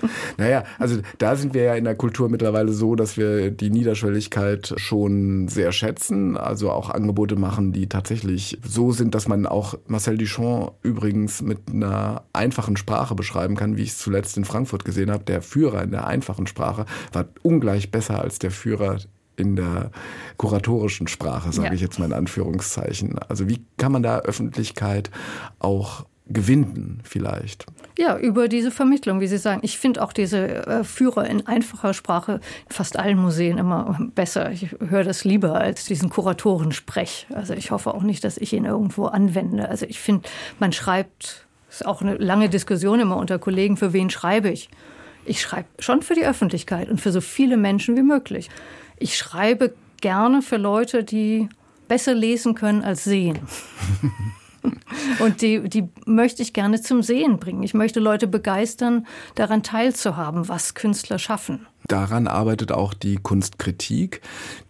Naja, 0.38 0.64
also 0.80 1.00
da 1.18 1.36
sind 1.36 1.54
wir 1.54 1.64
ja 1.64 1.76
in 1.76 1.84
der 1.84 1.96
Kultur 1.96 2.30
mittlerweile 2.30 2.72
so, 2.72 2.96
dass 2.96 3.18
wir 3.18 3.52
die 3.52 3.70
Niederschwelligkeit 3.70 4.74
schon 4.78 5.48
sehr 5.48 5.72
schätzen. 5.72 6.38
Also 6.38 6.72
auch 6.72 6.90
Angebote 6.90 7.36
machen, 7.36 7.72
die 7.72 7.88
tatsächlich 7.88 8.60
so 8.64 8.92
sind, 8.92 9.16
dass 9.16 9.28
man 9.28 9.46
auch 9.46 9.76
Marcel 9.88 10.18
Duchamp 10.18 10.74
übrigens 10.84 11.42
mit 11.42 11.60
einer 11.72 12.24
einfachen 12.34 12.78
Sprache 12.78 13.16
beschreiben 13.16 13.56
kann, 13.56 13.78
wie 13.78 13.84
ich 13.84 13.90
es 13.90 13.98
zuletzt 13.98 14.38
in 14.38 14.46
Frankfurt 14.46 14.86
gesehen 14.86 15.12
habe. 15.12 15.24
Der 15.24 15.42
Führer 15.42 15.84
in 15.84 15.92
der 15.92 16.08
einfachen 16.08 16.48
Sprache 16.48 16.86
war 17.14 17.26
ungleich 17.42 17.92
besser 17.92 18.22
als 18.22 18.40
der 18.40 18.52
Führer 18.52 18.98
in 19.38 19.56
der 19.56 19.92
kuratorischen 20.38 21.08
Sprache, 21.08 21.54
sage 21.54 21.70
ja. 21.70 21.74
ich 21.74 21.82
jetzt 21.82 22.00
mal 22.00 22.06
in 22.06 22.14
Anführungszeichen. 22.14 23.18
Also 23.20 23.48
wie 23.48 23.64
kann 23.78 23.92
man 23.92 24.04
da 24.04 24.20
Öffentlichkeit 24.20 25.12
auch 25.60 26.06
gewinnen 26.30 27.00
vielleicht. 27.04 27.66
Ja, 27.98 28.18
über 28.18 28.48
diese 28.48 28.70
Vermittlung, 28.70 29.20
wie 29.22 29.28
Sie 29.28 29.38
sagen. 29.38 29.62
Ich 29.64 29.78
finde 29.78 30.04
auch 30.04 30.14
diese 30.14 30.68
äh, 30.68 30.84
Führer 30.84 31.28
in 31.28 31.48
einfacher 31.48 31.94
Sprache 31.94 32.34
in 32.68 32.74
fast 32.74 32.98
allen 32.98 33.18
Museen 33.18 33.58
immer 33.58 33.98
besser. 34.14 34.52
Ich 34.52 34.76
höre 34.80 35.04
das 35.04 35.24
lieber 35.24 35.56
als 35.56 35.86
diesen 35.86 36.10
Kuratorensprech. 36.10 37.28
Also 37.34 37.54
ich 37.54 37.72
hoffe 37.72 37.94
auch 37.94 38.04
nicht, 38.04 38.24
dass 38.24 38.38
ich 38.38 38.54
ihn 38.54 38.66
irgendwo 38.66 39.06
anwende. 39.06 39.68
Also 39.68 39.86
ich 39.88 40.00
finde, 40.00 40.30
man 40.60 40.74
schreibt, 40.74 41.48
ist 41.70 41.86
auch 41.86 42.02
eine 42.02 42.16
lange 42.16 42.50
Diskussion 42.50 43.00
immer 43.00 43.18
unter 43.18 43.40
Kollegen, 43.40 43.78
für 43.78 43.94
wen 43.94 44.10
schreibe 44.10 44.50
ich. 44.50 44.70
Ich 45.26 45.42
schreibe 45.42 45.68
schon 45.80 46.04
für 46.04 46.14
die 46.14 46.26
Öffentlichkeit 46.26 46.90
und 46.90 47.02
für 47.02 47.12
so 47.12 47.20
viele 47.20 47.58
Menschen 47.58 47.98
wie 47.98 48.04
möglich. 48.04 48.50
Ich 48.98 49.18
schreibe 49.18 49.74
gerne 50.02 50.42
für 50.42 50.58
Leute, 50.58 51.04
die 51.04 51.50
besser 51.88 52.14
lesen 52.14 52.54
können 52.54 52.84
als 52.84 53.04
sehen. 53.04 53.40
Und 55.20 55.42
die, 55.42 55.68
die 55.68 55.90
möchte 56.06 56.42
ich 56.42 56.54
gerne 56.54 56.82
zum 56.82 57.02
Sehen 57.02 57.40
bringen. 57.40 57.64
Ich 57.64 57.74
möchte 57.74 58.00
Leute 58.00 58.28
begeistern, 58.28 59.06
daran 59.36 59.64
teilzuhaben, 59.64 60.48
was 60.48 60.74
Künstler 60.74 61.20
schaffen. 61.20 61.68
Daran 61.88 62.28
arbeitet 62.28 62.74
auch 62.74 62.94
die 62.94 63.16
Kunstkritik. 63.16 64.22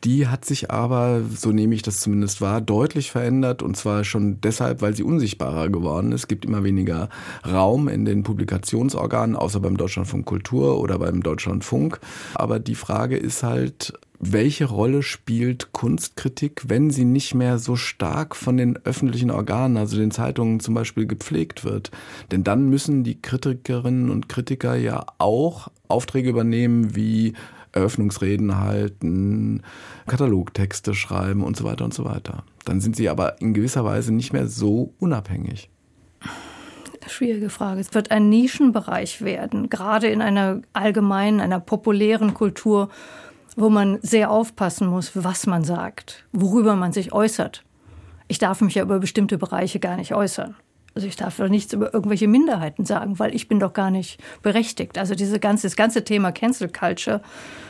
Die 0.03 0.27
hat 0.27 0.45
sich 0.45 0.69
aber, 0.69 1.21
so 1.35 1.51
nehme 1.51 1.73
ich 1.73 1.81
das 1.81 1.99
zumindest 1.99 2.41
wahr, 2.41 2.61
deutlich 2.61 3.09
verändert. 3.09 3.63
Und 3.63 3.75
zwar 3.75 4.03
schon 4.03 4.39
deshalb, 4.41 4.81
weil 4.83 4.95
sie 4.95 5.01
unsichtbarer 5.01 5.69
geworden 5.69 6.11
ist. 6.11 6.21
Es 6.21 6.27
gibt 6.27 6.45
immer 6.45 6.63
weniger 6.63 7.09
Raum 7.45 7.87
in 7.87 8.05
den 8.05 8.21
Publikationsorganen, 8.21 9.35
außer 9.35 9.59
beim 9.59 9.77
Deutschlandfunk 9.77 10.25
Kultur 10.27 10.79
oder 10.79 10.99
beim 10.99 11.23
Deutschlandfunk. 11.23 11.99
Aber 12.35 12.59
die 12.59 12.75
Frage 12.75 13.17
ist 13.17 13.41
halt, 13.41 13.93
welche 14.19 14.65
Rolle 14.65 15.03
spielt 15.03 15.71
Kunstkritik, 15.73 16.63
wenn 16.67 16.89
sie 16.89 17.05
nicht 17.05 17.35
mehr 17.35 17.59
so 17.59 17.75
stark 17.75 18.35
von 18.35 18.57
den 18.57 18.77
öffentlichen 18.77 19.29
Organen, 19.29 19.77
also 19.77 19.97
den 19.97 20.11
Zeitungen 20.11 20.59
zum 20.59 20.73
Beispiel, 20.73 21.05
gepflegt 21.05 21.63
wird? 21.63 21.91
Denn 22.31 22.43
dann 22.43 22.69
müssen 22.69 23.03
die 23.03 23.21
Kritikerinnen 23.21 24.09
und 24.09 24.27
Kritiker 24.27 24.75
ja 24.75 25.05
auch 25.19 25.69
Aufträge 25.87 26.29
übernehmen 26.29 26.95
wie 26.95 27.33
Eröffnungsreden 27.73 28.59
halten, 28.59 29.61
Katalogtexte 30.07 30.95
schreiben 30.95 31.43
und 31.43 31.55
so 31.55 31.63
weiter 31.63 31.85
und 31.85 31.93
so 31.93 32.05
weiter. 32.05 32.43
Dann 32.65 32.81
sind 32.81 32.95
sie 32.95 33.09
aber 33.09 33.39
in 33.39 33.53
gewisser 33.53 33.85
Weise 33.85 34.13
nicht 34.13 34.33
mehr 34.33 34.47
so 34.47 34.93
unabhängig. 34.99 35.69
Schwierige 37.07 37.49
Frage. 37.49 37.79
Es 37.79 37.93
wird 37.93 38.11
ein 38.11 38.29
Nischenbereich 38.29 39.21
werden, 39.21 39.69
gerade 39.69 40.07
in 40.07 40.21
einer 40.21 40.61
allgemeinen, 40.73 41.39
einer 41.39 41.59
populären 41.59 42.33
Kultur 42.33 42.89
wo 43.57 43.69
man 43.69 43.97
sehr 44.01 44.29
aufpassen 44.31 44.87
muss, 44.87 45.11
was 45.15 45.47
man 45.47 45.65
sagt, 45.65 46.25
worüber 46.31 46.75
man 46.75 46.93
sich 46.93 47.11
äußert. 47.11 47.63
Ich 48.27 48.37
darf 48.37 48.61
mich 48.61 48.75
ja 48.75 48.83
über 48.83 48.99
bestimmte 48.99 49.37
Bereiche 49.37 49.79
gar 49.79 49.97
nicht 49.97 50.13
äußern. 50.13 50.55
Also 50.93 51.07
ich 51.07 51.15
darf 51.15 51.37
doch 51.37 51.47
nichts 51.47 51.73
über 51.73 51.93
irgendwelche 51.93 52.27
Minderheiten 52.27 52.85
sagen, 52.85 53.19
weil 53.19 53.35
ich 53.35 53.47
bin 53.47 53.59
doch 53.59 53.73
gar 53.73 53.91
nicht 53.91 54.19
berechtigt. 54.41 54.97
Also 54.97 55.15
diese 55.15 55.39
ganze, 55.39 55.67
das 55.67 55.75
ganze 55.75 56.03
Thema 56.03 56.31
Cancel 56.31 56.69
Culture 56.69 57.21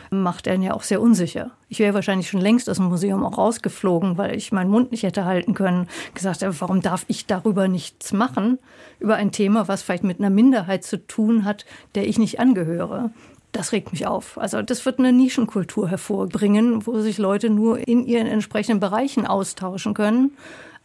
macht 0.10 0.48
einen 0.48 0.64
ja 0.64 0.74
auch 0.74 0.84
sehr 0.84 1.02
unsicher. 1.02 1.52
Ich 1.68 1.80
wäre 1.80 1.94
wahrscheinlich 1.94 2.30
schon 2.30 2.40
längst 2.42 2.70
aus 2.70 2.78
dem 2.78 2.86
Museum 2.86 3.26
auch 3.26 3.38
rausgeflogen, 3.38 4.18
weil 4.18 4.36
ich 4.36 4.52
meinen 4.52 4.70
Mund 4.70 4.92
nicht 4.92 5.04
hätte 5.04 5.26
halten 5.26 5.54
können. 5.54 5.88
Gesagt, 6.14 6.46
warum 6.62 6.82
darf 6.82 7.04
ich 7.08 7.26
darüber 7.26 7.68
nichts 7.68 8.14
machen? 8.14 8.60
Über 9.00 9.16
ein 9.16 9.32
Thema, 9.32 9.68
was 9.68 9.84
vielleicht 9.84 10.06
mit 10.06 10.20
einer 10.20 10.30
Minderheit 10.30 10.84
zu 10.86 11.06
tun 11.06 11.44
hat, 11.44 11.66
der 11.96 12.08
ich 12.08 12.20
nicht 12.20 12.40
angehöre. 12.40 13.12
Das 13.52 13.72
regt 13.72 13.92
mich 13.92 14.06
auf. 14.06 14.38
Also 14.38 14.62
das 14.62 14.86
wird 14.86 15.00
eine 15.00 15.14
Nischenkultur 15.14 15.90
hervorbringen, 15.90 16.86
wo 16.86 17.00
sich 17.00 17.18
Leute 17.18 17.50
nur 17.50 17.88
in 17.88 18.06
ihren 18.06 18.28
entsprechenden 18.28 18.80
Bereichen 18.80 19.26
austauschen 19.26 19.94
können 19.94 20.32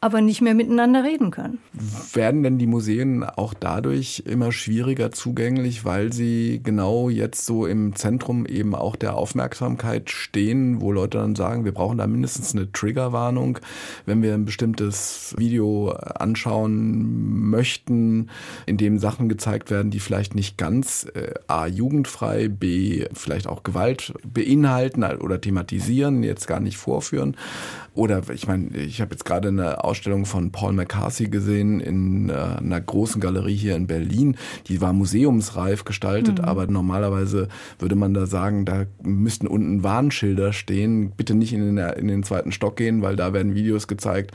aber 0.03 0.21
nicht 0.21 0.41
mehr 0.41 0.55
miteinander 0.55 1.05
reden 1.05 1.31
können. 1.31 1.61
Werden 2.13 2.43
denn 2.43 2.59
die 2.59 2.67
Museen 2.67 3.23
auch 3.23 3.55
dadurch 3.55 4.25
immer 4.27 4.51
schwieriger 4.51 5.13
zugänglich, 5.13 5.85
weil 5.85 6.13
sie 6.13 6.61
genau 6.61 7.09
jetzt 7.09 7.47
so 7.47 7.67
im 7.67 7.95
Zentrum 7.95 8.45
eben 8.45 8.75
auch 8.75 8.97
der 8.97 9.15
Aufmerksamkeit 9.15 10.11
stehen, 10.11 10.81
wo 10.81 10.91
Leute 10.91 11.19
dann 11.19 11.37
sagen, 11.37 11.65
wir 11.65 11.71
brauchen 11.71 11.99
da 11.99 12.09
mindestens 12.09 12.53
eine 12.53 12.73
Triggerwarnung, 12.73 13.61
wenn 14.05 14.23
wir 14.23 14.35
ein 14.35 14.45
bestimmtes 14.45 15.37
Video 15.39 15.91
anschauen 15.91 17.49
möchten, 17.49 18.29
in 18.67 18.79
dem 18.79 18.99
Sachen 18.99 19.29
gezeigt 19.29 19.71
werden, 19.71 19.93
die 19.93 20.01
vielleicht 20.01 20.35
nicht 20.35 20.59
ganz 20.59 21.07
äh, 21.15 21.35
a 21.47 21.69
jugendfrei, 21.69 22.49
b 22.49 23.07
vielleicht 23.13 23.47
auch 23.47 23.63
Gewalt 23.63 24.15
beinhalten 24.27 25.05
oder 25.05 25.41
thematisieren, 25.41 26.25
jetzt 26.25 26.49
gar 26.49 26.59
nicht 26.59 26.77
vorführen. 26.77 27.37
Oder 27.95 28.23
ich 28.33 28.49
meine, 28.49 28.77
ich 28.77 29.01
habe 29.03 29.13
jetzt 29.13 29.25
gerade 29.25 29.49
eine 29.49 29.85
Ausstellung 29.93 30.25
von 30.25 30.53
Paul 30.53 30.73
McCarthy 30.73 31.29
gesehen 31.29 31.79
in 31.79 32.31
äh, 32.31 32.33
einer 32.33 32.81
großen 32.81 33.21
Galerie 33.21 33.55
hier 33.55 33.77
in 33.77 33.87
Berlin. 33.87 34.39
Die 34.69 34.81
war 34.81 34.95
museumsreif 34.95 35.85
gestaltet, 35.85 36.39
mhm. 36.39 36.45
aber 36.47 36.67
normalerweise 36.67 37.49
würde 37.79 37.95
man 37.95 38.15
da 38.15 38.25
sagen, 38.25 38.65
da 38.65 38.87
müssten 39.03 39.47
unten 39.47 39.83
Warnschilder 39.83 40.55
stehen. 40.55 41.11
Bitte 41.11 41.35
nicht 41.35 41.53
in 41.53 41.77
den, 41.77 41.77
in 41.77 42.09
den 42.09 42.23
zweiten 42.23 42.53
Stock 42.53 42.77
gehen, 42.77 43.03
weil 43.03 43.17
da 43.17 43.35
werden 43.35 43.55
Videos 43.55 43.87
gezeigt, 43.87 44.31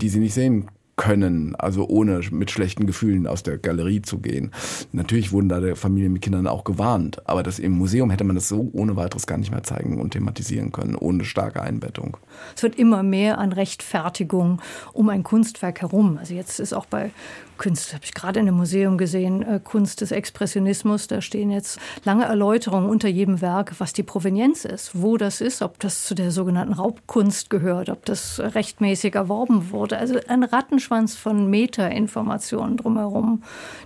die 0.00 0.08
Sie 0.08 0.20
nicht 0.20 0.34
sehen 0.34 0.68
können, 1.00 1.56
also 1.56 1.88
ohne 1.88 2.20
mit 2.30 2.50
schlechten 2.50 2.84
Gefühlen 2.84 3.26
aus 3.26 3.42
der 3.42 3.56
Galerie 3.56 4.02
zu 4.02 4.18
gehen. 4.18 4.50
Natürlich 4.92 5.32
wurden 5.32 5.48
da 5.48 5.58
der 5.58 5.74
Familien 5.74 6.12
mit 6.12 6.20
Kindern 6.20 6.46
auch 6.46 6.62
gewarnt, 6.62 7.26
aber 7.26 7.42
das 7.42 7.58
im 7.58 7.72
Museum 7.72 8.10
hätte 8.10 8.22
man 8.22 8.36
das 8.36 8.48
so 8.48 8.68
ohne 8.74 8.96
weiteres 8.96 9.26
gar 9.26 9.38
nicht 9.38 9.50
mehr 9.50 9.62
zeigen 9.62 9.98
und 9.98 10.10
thematisieren 10.10 10.72
können, 10.72 10.96
ohne 10.96 11.24
starke 11.24 11.62
Einbettung. 11.62 12.18
Es 12.54 12.62
wird 12.62 12.78
immer 12.78 13.02
mehr 13.02 13.38
an 13.38 13.52
Rechtfertigung 13.52 14.60
um 14.92 15.08
ein 15.08 15.22
Kunstwerk 15.22 15.80
herum. 15.80 16.18
Also 16.18 16.34
jetzt 16.34 16.60
ist 16.60 16.74
auch 16.74 16.84
bei 16.84 17.12
Kunst, 17.60 17.92
habe 17.92 18.04
ich 18.04 18.14
gerade 18.14 18.40
in 18.40 18.48
einem 18.48 18.56
Museum 18.56 18.96
gesehen, 18.96 19.42
äh, 19.42 19.60
Kunst 19.62 20.00
des 20.00 20.12
Expressionismus. 20.12 21.08
Da 21.08 21.20
stehen 21.20 21.50
jetzt 21.50 21.78
lange 22.04 22.24
Erläuterungen 22.24 22.88
unter 22.88 23.06
jedem 23.06 23.42
Werk, 23.42 23.74
was 23.78 23.92
die 23.92 24.02
Provenienz 24.02 24.64
ist, 24.64 24.92
wo 24.94 25.18
das 25.18 25.42
ist, 25.42 25.60
ob 25.60 25.78
das 25.78 26.06
zu 26.06 26.14
der 26.14 26.30
sogenannten 26.30 26.72
Raubkunst 26.72 27.50
gehört, 27.50 27.90
ob 27.90 28.06
das 28.06 28.40
rechtmäßig 28.40 29.14
erworben 29.14 29.72
wurde. 29.72 29.98
Also 29.98 30.18
ein 30.26 30.42
Rattenschwanz 30.42 30.89
von 30.90 31.48
Metainformationen 31.48 32.76
drumherum, 32.76 33.42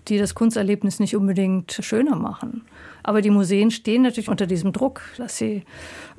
die 0.08 0.18
das 0.18 0.34
Kunsterlebnis 0.34 1.00
nicht 1.00 1.14
unbedingt 1.14 1.78
schöner 1.80 2.16
machen. 2.16 2.62
Aber 3.02 3.20
die 3.20 3.30
Museen 3.30 3.70
stehen 3.70 4.02
natürlich 4.02 4.30
unter 4.30 4.46
diesem 4.46 4.72
Druck, 4.72 5.02
dass 5.18 5.36
sie 5.36 5.64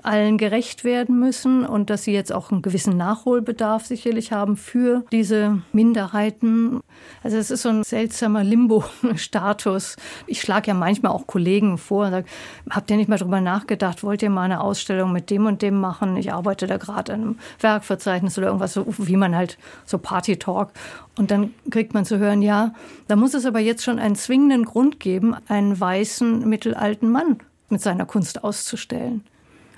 allen 0.05 0.37
gerecht 0.37 0.83
werden 0.83 1.19
müssen 1.19 1.65
und 1.65 1.89
dass 1.89 2.03
sie 2.03 2.13
jetzt 2.13 2.31
auch 2.31 2.51
einen 2.51 2.61
gewissen 2.61 2.97
Nachholbedarf 2.97 3.85
sicherlich 3.85 4.31
haben 4.31 4.57
für 4.57 5.03
diese 5.11 5.61
Minderheiten. 5.71 6.81
Also 7.23 7.37
es 7.37 7.51
ist 7.51 7.63
so 7.63 7.69
ein 7.69 7.83
seltsamer 7.83 8.43
Limbo-Status. 8.43 9.97
Ich 10.27 10.41
schlage 10.41 10.67
ja 10.67 10.73
manchmal 10.73 11.11
auch 11.11 11.27
Kollegen 11.27 11.77
vor 11.77 12.05
und 12.05 12.11
sage, 12.11 12.27
habt 12.69 12.89
ihr 12.89 12.97
nicht 12.97 13.09
mal 13.09 13.17
drüber 13.17 13.41
nachgedacht, 13.41 14.03
wollt 14.03 14.21
ihr 14.21 14.29
mal 14.29 14.43
eine 14.43 14.61
Ausstellung 14.61 15.11
mit 15.11 15.29
dem 15.29 15.45
und 15.45 15.61
dem 15.61 15.79
machen? 15.79 16.17
Ich 16.17 16.33
arbeite 16.33 16.67
da 16.67 16.77
gerade 16.77 17.13
an 17.13 17.21
einem 17.21 17.39
Werkverzeichnis 17.59 18.37
oder 18.37 18.47
irgendwas, 18.47 18.73
so 18.73 18.85
wie 18.97 19.17
man 19.17 19.35
halt 19.35 19.57
so 19.85 19.97
Party-Talk. 19.97 20.71
Und 21.17 21.31
dann 21.31 21.53
kriegt 21.69 21.93
man 21.93 22.05
zu 22.05 22.17
hören, 22.19 22.41
ja, 22.41 22.73
da 23.07 23.15
muss 23.15 23.33
es 23.33 23.45
aber 23.45 23.59
jetzt 23.59 23.83
schon 23.83 23.99
einen 23.99 24.15
zwingenden 24.15 24.65
Grund 24.65 24.99
geben, 24.99 25.35
einen 25.47 25.79
weißen 25.79 26.47
mittelalten 26.47 27.09
Mann 27.09 27.37
mit 27.69 27.81
seiner 27.81 28.05
Kunst 28.05 28.43
auszustellen. 28.43 29.23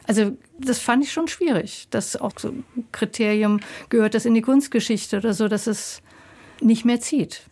Also 0.08 0.38
das 0.60 0.80
fand 0.80 1.04
ich 1.04 1.12
schon 1.12 1.28
schwierig. 1.28 1.88
Das 1.92 2.16
auch 2.16 2.32
so 2.38 2.50
ein 2.50 2.64
Kriterium 2.92 3.60
gehört 3.90 4.14
das 4.14 4.26
in 4.26 4.34
die 4.34 4.42
Kunstgeschichte 4.42 5.18
oder 5.18 5.34
so, 5.34 5.48
dass 5.48 5.68
es 5.68 6.02
nicht 6.62 6.86
mehr 6.86 7.00
zieht. 7.00 7.44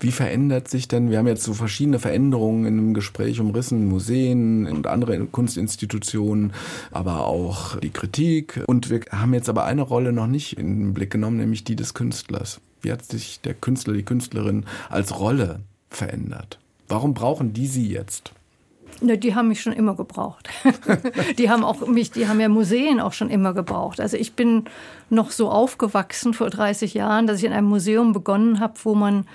Wie 0.00 0.12
verändert 0.12 0.68
sich 0.68 0.88
denn, 0.88 1.10
wir 1.10 1.18
haben 1.18 1.26
jetzt 1.26 1.44
so 1.44 1.54
verschiedene 1.54 1.98
Veränderungen 1.98 2.66
in 2.66 2.78
einem 2.78 2.94
Gespräch 2.94 3.40
umrissen, 3.40 3.88
Museen 3.88 4.66
und 4.66 4.86
andere 4.86 5.26
Kunstinstitutionen, 5.26 6.52
aber 6.90 7.26
auch 7.26 7.76
die 7.76 7.90
Kritik. 7.90 8.62
Und 8.66 8.90
wir 8.90 9.00
haben 9.10 9.34
jetzt 9.34 9.48
aber 9.48 9.64
eine 9.64 9.82
Rolle 9.82 10.12
noch 10.12 10.26
nicht 10.26 10.58
in 10.58 10.78
den 10.78 10.94
Blick 10.94 11.10
genommen, 11.10 11.38
nämlich 11.38 11.64
die 11.64 11.76
des 11.76 11.94
Künstlers. 11.94 12.60
Wie 12.82 12.92
hat 12.92 13.04
sich 13.04 13.40
der 13.40 13.54
Künstler, 13.54 13.94
die 13.94 14.02
Künstlerin 14.02 14.66
als 14.90 15.18
Rolle 15.18 15.60
verändert? 15.88 16.58
Warum 16.88 17.14
brauchen 17.14 17.52
die 17.52 17.68
sie 17.68 17.88
jetzt? 17.88 18.32
Ne, 19.02 19.18
die 19.18 19.34
haben 19.34 19.48
mich 19.48 19.60
schon 19.60 19.72
immer 19.72 19.96
gebraucht. 19.96 20.48
die 21.38 21.50
haben 21.50 21.64
auch 21.64 21.86
mich, 21.86 22.12
die 22.12 22.28
haben 22.28 22.40
ja 22.40 22.48
Museen 22.48 23.00
auch 23.00 23.12
schon 23.12 23.30
immer 23.30 23.52
gebraucht. 23.52 24.00
Also 24.00 24.16
ich 24.16 24.34
bin 24.34 24.64
noch 25.10 25.30
so 25.30 25.50
aufgewachsen 25.50 26.34
vor 26.34 26.50
30 26.50 26.94
Jahren, 26.94 27.26
dass 27.26 27.38
ich 27.38 27.44
in 27.44 27.52
einem 27.52 27.68
Museum 27.68 28.12
begonnen 28.12 28.60
habe, 28.60 28.74
wo 28.84 28.94
man 28.94 29.26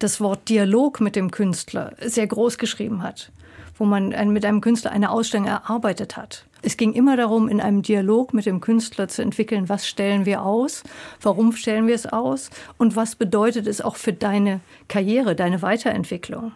das 0.00 0.20
Wort 0.20 0.48
Dialog 0.48 1.00
mit 1.00 1.14
dem 1.14 1.30
Künstler 1.30 1.92
sehr 2.00 2.26
groß 2.26 2.58
geschrieben 2.58 3.02
hat 3.02 3.30
wo 3.76 3.84
man 3.84 4.10
mit 4.32 4.44
einem 4.44 4.60
Künstler 4.60 4.92
eine 4.92 5.10
Ausstellung 5.10 5.46
erarbeitet 5.46 6.16
hat. 6.16 6.46
Es 6.62 6.76
ging 6.76 6.92
immer 6.92 7.16
darum, 7.16 7.48
in 7.48 7.60
einem 7.60 7.82
Dialog 7.82 8.32
mit 8.32 8.46
dem 8.46 8.60
Künstler 8.60 9.08
zu 9.08 9.20
entwickeln, 9.20 9.68
was 9.68 9.86
stellen 9.86 10.24
wir 10.24 10.42
aus, 10.42 10.82
warum 11.20 11.52
stellen 11.52 11.86
wir 11.86 11.94
es 11.94 12.06
aus 12.06 12.50
und 12.78 12.96
was 12.96 13.16
bedeutet 13.16 13.66
es 13.66 13.80
auch 13.80 13.96
für 13.96 14.12
deine 14.12 14.60
Karriere, 14.88 15.34
deine 15.34 15.60
Weiterentwicklung. 15.60 16.52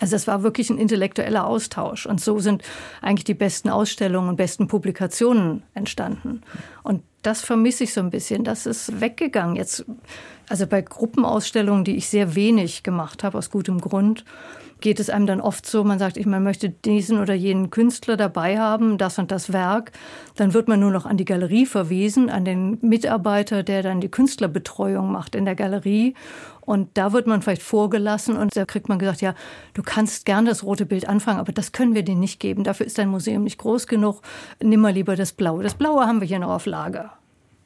Also 0.00 0.16
es 0.16 0.26
war 0.26 0.42
wirklich 0.42 0.70
ein 0.70 0.78
intellektueller 0.78 1.46
Austausch. 1.46 2.06
Und 2.06 2.20
so 2.20 2.38
sind 2.38 2.62
eigentlich 3.02 3.24
die 3.24 3.34
besten 3.34 3.68
Ausstellungen 3.68 4.30
und 4.30 4.36
besten 4.36 4.68
Publikationen 4.68 5.62
entstanden. 5.74 6.42
Und 6.82 7.02
das 7.22 7.42
vermisse 7.42 7.84
ich 7.84 7.92
so 7.92 8.00
ein 8.00 8.10
bisschen. 8.10 8.44
Das 8.44 8.66
ist 8.66 9.00
weggegangen. 9.00 9.56
Jetzt, 9.56 9.84
also 10.48 10.66
bei 10.66 10.82
Gruppenausstellungen, 10.82 11.84
die 11.84 11.96
ich 11.96 12.08
sehr 12.08 12.34
wenig 12.34 12.84
gemacht 12.84 13.24
habe, 13.24 13.38
aus 13.38 13.50
gutem 13.50 13.80
Grund, 13.80 14.24
geht 14.80 15.00
es 15.00 15.10
einem 15.10 15.26
dann 15.26 15.40
oft 15.40 15.66
so, 15.66 15.84
man 15.84 15.98
sagt, 15.98 16.16
ich 16.16 16.26
man 16.26 16.42
möchte 16.42 16.70
diesen 16.70 17.20
oder 17.20 17.34
jenen 17.34 17.70
Künstler 17.70 18.16
dabei 18.16 18.58
haben, 18.58 18.98
das 18.98 19.18
und 19.18 19.30
das 19.30 19.52
Werk. 19.52 19.92
Dann 20.36 20.54
wird 20.54 20.68
man 20.68 20.80
nur 20.80 20.90
noch 20.90 21.06
an 21.06 21.16
die 21.16 21.24
Galerie 21.24 21.66
verwiesen, 21.66 22.30
an 22.30 22.44
den 22.44 22.78
Mitarbeiter, 22.80 23.62
der 23.62 23.82
dann 23.82 24.00
die 24.00 24.10
Künstlerbetreuung 24.10 25.10
macht 25.10 25.34
in 25.34 25.44
der 25.44 25.54
Galerie. 25.54 26.14
Und 26.60 26.90
da 26.98 27.12
wird 27.12 27.26
man 27.26 27.40
vielleicht 27.40 27.62
vorgelassen 27.62 28.36
und 28.36 28.54
da 28.54 28.66
kriegt 28.66 28.88
man 28.88 28.98
gesagt, 28.98 29.22
ja, 29.22 29.34
du 29.72 29.82
kannst 29.82 30.26
gern 30.26 30.44
das 30.44 30.64
rote 30.64 30.84
Bild 30.84 31.08
anfangen, 31.08 31.40
aber 31.40 31.52
das 31.52 31.72
können 31.72 31.94
wir 31.94 32.02
dir 32.02 32.14
nicht 32.14 32.40
geben. 32.40 32.62
Dafür 32.62 32.86
ist 32.86 32.98
dein 32.98 33.08
Museum 33.08 33.44
nicht 33.44 33.58
groß 33.58 33.86
genug. 33.86 34.20
Nimm 34.62 34.80
mal 34.80 34.92
lieber 34.92 35.16
das 35.16 35.32
Blaue. 35.32 35.62
Das 35.62 35.74
Blaue 35.74 36.06
haben 36.06 36.20
wir 36.20 36.28
hier 36.28 36.38
noch 36.38 36.50
auf 36.50 36.66
Lager. 36.66 37.14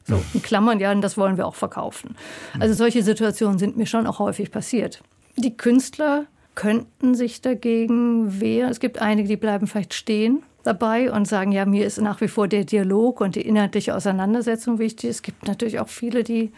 So, 0.05 0.22
in 0.35 0.42
Klammern, 0.42 0.81
ja, 0.81 0.90
und 0.92 1.01
das 1.01 1.16
wollen 1.16 1.37
wir 1.37 1.46
auch 1.46 1.55
verkaufen. 1.55 2.16
Also 2.59 2.75
solche 2.75 3.03
Situationen 3.03 3.59
sind 3.59 3.77
mir 3.77 3.87
schon 3.87 4.07
auch 4.07 4.18
häufig 4.18 4.51
passiert. 4.51 5.03
Die 5.37 5.57
Künstler 5.57 6.27
könnten 6.55 7.15
sich 7.15 7.41
dagegen 7.41 8.41
wehren. 8.41 8.71
Es 8.71 8.81
gibt 8.81 9.01
einige, 9.01 9.29
die 9.29 9.37
bleiben 9.37 9.67
vielleicht 9.67 9.95
stehen 9.95 10.43
dabei 10.65 11.11
und 11.11 11.27
sagen, 11.27 11.53
ja, 11.53 11.65
mir 11.67 11.87
ist 11.87 12.01
nach 12.01 12.21
wie 12.21 12.29
vor 12.29 12.49
der 12.49 12.65
Dialog 12.65 13.21
und 13.21 13.35
die 13.35 13.41
inhaltliche 13.41 13.95
Auseinandersetzung 13.97 14.79
wichtig. 14.79 15.11
Es 15.11 15.23
gibt 15.23 15.47
natürlich 15.47 15.81
auch 15.81 15.88
viele, 15.88 16.23
die 16.23 16.53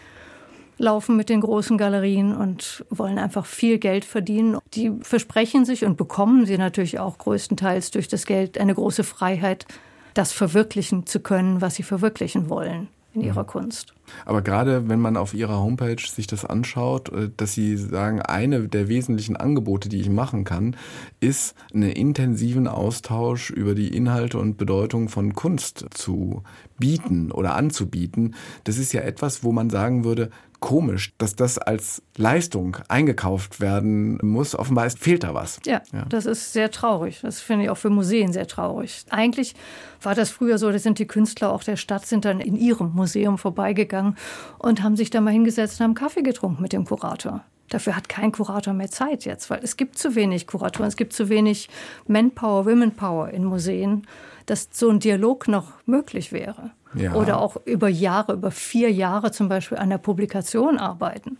laufen 0.76 1.16
mit 1.16 1.28
den 1.28 1.40
großen 1.40 1.78
Galerien 1.78 2.34
und 2.36 2.84
wollen 2.90 3.18
einfach 3.18 3.46
viel 3.46 3.78
Geld 3.78 4.04
verdienen. 4.04 4.58
Die 4.74 4.92
versprechen 5.02 5.64
sich 5.64 5.84
und 5.84 5.96
bekommen 5.96 6.46
sie 6.46 6.58
natürlich 6.58 6.98
auch 6.98 7.16
größtenteils 7.18 7.92
durch 7.92 8.08
das 8.08 8.26
Geld 8.26 8.58
eine 8.58 8.74
große 8.74 9.04
Freiheit, 9.04 9.66
das 10.14 10.32
verwirklichen 10.32 11.06
zu 11.06 11.20
können, 11.20 11.60
was 11.60 11.76
sie 11.76 11.82
verwirklichen 11.82 12.48
wollen 12.48 12.88
in 13.14 13.22
ihrer 13.22 13.42
mhm. 13.42 13.48
Kunst. 13.48 13.94
Aber 14.26 14.42
gerade 14.42 14.88
wenn 14.88 15.00
man 15.00 15.16
auf 15.16 15.34
ihrer 15.34 15.60
Homepage 15.60 16.00
sich 16.00 16.26
das 16.26 16.44
anschaut, 16.44 17.10
äh, 17.12 17.30
dass 17.36 17.52
sie 17.52 17.76
sagen, 17.76 18.20
eine 18.20 18.68
der 18.68 18.88
wesentlichen 18.88 19.36
Angebote, 19.36 19.88
die 19.88 20.00
ich 20.00 20.10
machen 20.10 20.44
kann, 20.44 20.76
ist 21.20 21.54
einen 21.72 21.90
intensiven 21.90 22.68
Austausch 22.68 23.50
über 23.50 23.74
die 23.74 23.96
Inhalte 23.96 24.38
und 24.38 24.56
Bedeutung 24.56 25.08
von 25.08 25.34
Kunst 25.34 25.86
zu 25.90 26.42
bieten 26.78 27.30
oder 27.30 27.54
anzubieten. 27.54 28.34
Das 28.64 28.78
ist 28.78 28.92
ja 28.92 29.02
etwas, 29.02 29.44
wo 29.44 29.52
man 29.52 29.70
sagen 29.70 30.04
würde, 30.04 30.30
komisch, 30.64 31.12
dass 31.18 31.36
das 31.36 31.58
als 31.58 32.02
Leistung 32.16 32.78
eingekauft 32.88 33.60
werden 33.60 34.18
muss. 34.22 34.54
Offenbar 34.54 34.88
fehlt 34.88 35.22
da 35.22 35.34
was. 35.34 35.60
Ja, 35.66 35.82
ja, 35.92 36.06
das 36.08 36.24
ist 36.24 36.54
sehr 36.54 36.70
traurig. 36.70 37.20
Das 37.20 37.40
finde 37.40 37.64
ich 37.64 37.70
auch 37.70 37.76
für 37.76 37.90
Museen 37.90 38.32
sehr 38.32 38.46
traurig. 38.46 39.04
Eigentlich 39.10 39.54
war 40.00 40.14
das 40.14 40.30
früher 40.30 40.56
so, 40.56 40.72
da 40.72 40.78
sind 40.78 40.98
die 40.98 41.06
Künstler 41.06 41.52
auch 41.52 41.62
der 41.62 41.76
Stadt, 41.76 42.06
sind 42.06 42.24
dann 42.24 42.40
in 42.40 42.56
ihrem 42.56 42.94
Museum 42.94 43.36
vorbeigegangen 43.36 44.16
und 44.58 44.82
haben 44.82 44.96
sich 44.96 45.10
da 45.10 45.20
mal 45.20 45.32
hingesetzt 45.32 45.80
und 45.80 45.84
haben 45.84 45.94
Kaffee 45.94 46.22
getrunken 46.22 46.62
mit 46.62 46.72
dem 46.72 46.86
Kurator. 46.86 47.44
Dafür 47.68 47.94
hat 47.94 48.08
kein 48.08 48.32
Kurator 48.32 48.72
mehr 48.72 48.90
Zeit 48.90 49.26
jetzt, 49.26 49.50
weil 49.50 49.60
es 49.62 49.76
gibt 49.76 49.98
zu 49.98 50.14
wenig 50.14 50.46
Kuratoren, 50.46 50.88
es 50.88 50.96
gibt 50.96 51.12
zu 51.12 51.28
wenig 51.28 51.68
Manpower, 52.06 52.64
Womenpower 52.64 53.28
in 53.28 53.44
Museen, 53.44 54.06
dass 54.46 54.70
so 54.72 54.88
ein 54.88 54.98
Dialog 54.98 55.46
noch 55.46 55.74
möglich 55.84 56.32
wäre. 56.32 56.70
Ja. 56.94 57.14
Oder 57.14 57.40
auch 57.40 57.56
über 57.64 57.88
Jahre, 57.88 58.34
über 58.34 58.50
vier 58.50 58.90
Jahre 58.90 59.32
zum 59.32 59.48
Beispiel 59.48 59.78
an 59.78 59.90
der 59.90 59.98
Publikation 59.98 60.78
arbeiten. 60.78 61.38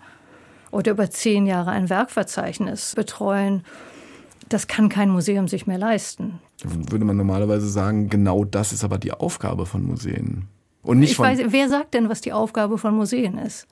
Oder 0.71 0.93
über 0.93 1.11
zehn 1.11 1.47
Jahre 1.47 1.71
ein 1.71 1.89
Werkverzeichnis 1.89 2.95
betreuen. 2.97 3.65
Das 4.49 4.67
kann 4.67 4.89
kein 4.89 5.11
Museum 5.11 5.49
sich 5.49 5.67
mehr 5.67 5.79
leisten. 5.79 6.41
Würde 6.65 7.05
man 7.05 7.17
normalerweise 7.17 7.69
sagen, 7.69 8.09
genau 8.09 8.45
das 8.45 8.73
ist 8.73 8.85
aber 8.85 8.99
die 8.99 9.13
Aufgabe 9.13 9.67
von 9.67 9.85
Museen. 9.85 10.49
Und 10.83 10.99
nicht 10.99 11.13
ich 11.13 11.17
von 11.17 11.27
weiß, 11.27 11.41
wer 11.47 11.69
sagt 11.69 11.95
denn, 11.95 12.09
was 12.09 12.21
die 12.21 12.33
Aufgabe 12.33 12.79
von 12.79 12.95
Museen 12.95 13.39
ist? 13.39 13.67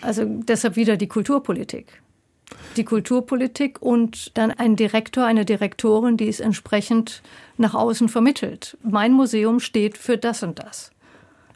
Also 0.00 0.24
deshalb 0.24 0.76
wieder 0.76 0.96
die 0.96 1.08
Kulturpolitik. 1.08 2.02
Die 2.76 2.84
Kulturpolitik 2.84 3.82
und 3.82 4.36
dann 4.36 4.50
ein 4.50 4.76
Direktor, 4.76 5.24
eine 5.24 5.44
Direktorin, 5.44 6.16
die 6.16 6.28
es 6.28 6.40
entsprechend 6.40 7.22
nach 7.56 7.74
außen 7.74 8.08
vermittelt. 8.08 8.76
Mein 8.82 9.12
Museum 9.12 9.60
steht 9.60 9.98
für 9.98 10.16
das 10.16 10.42
und 10.42 10.58
das. 10.58 10.90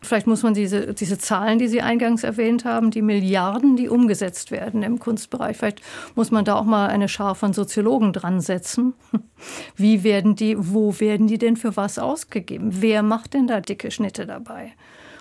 Vielleicht 0.02 0.26
muss 0.26 0.42
man 0.42 0.52
diese, 0.52 0.94
diese 0.94 1.16
Zahlen, 1.16 1.60
die 1.60 1.68
Sie 1.68 1.80
eingangs 1.80 2.24
erwähnt 2.24 2.64
haben, 2.64 2.90
die 2.90 3.02
Milliarden, 3.02 3.76
die 3.76 3.88
umgesetzt 3.88 4.50
werden 4.50 4.82
im 4.82 4.98
Kunstbereich, 4.98 5.56
vielleicht 5.56 5.80
muss 6.16 6.32
man 6.32 6.44
da 6.44 6.56
auch 6.56 6.64
mal 6.64 6.88
eine 6.88 7.08
Schar 7.08 7.36
von 7.36 7.52
Soziologen 7.52 8.12
dran 8.12 8.40
setzen. 8.40 8.94
Wie 9.76 10.02
werden 10.02 10.34
die, 10.34 10.56
wo 10.58 10.98
werden 10.98 11.28
die 11.28 11.38
denn 11.38 11.56
für 11.56 11.76
was 11.76 12.00
ausgegeben? 12.00 12.70
Wer 12.80 13.04
macht 13.04 13.34
denn 13.34 13.46
da 13.46 13.60
dicke 13.60 13.92
Schnitte 13.92 14.26
dabei? 14.26 14.72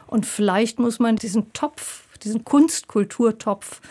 Und 0.07 0.25
vielleicht 0.25 0.79
muss 0.79 0.99
man 0.99 1.15
diesen 1.15 1.53
Topf, 1.53 2.03
diesen 2.23 2.43
Kunstkulturtopf 2.43 3.81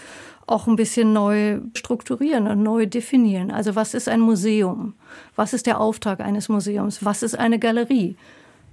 auch 0.50 0.66
ein 0.66 0.76
bisschen 0.76 1.12
neu 1.12 1.60
strukturieren 1.74 2.46
und 2.46 2.62
neu 2.62 2.86
definieren. 2.86 3.50
Also 3.50 3.76
was 3.76 3.94
ist 3.94 4.08
ein 4.08 4.20
Museum? 4.20 4.94
Was 5.36 5.52
ist 5.52 5.66
der 5.66 5.80
Auftrag 5.80 6.20
eines 6.20 6.48
Museums? 6.48 7.04
Was 7.04 7.22
ist 7.22 7.38
eine 7.38 7.58
Galerie? 7.58 8.16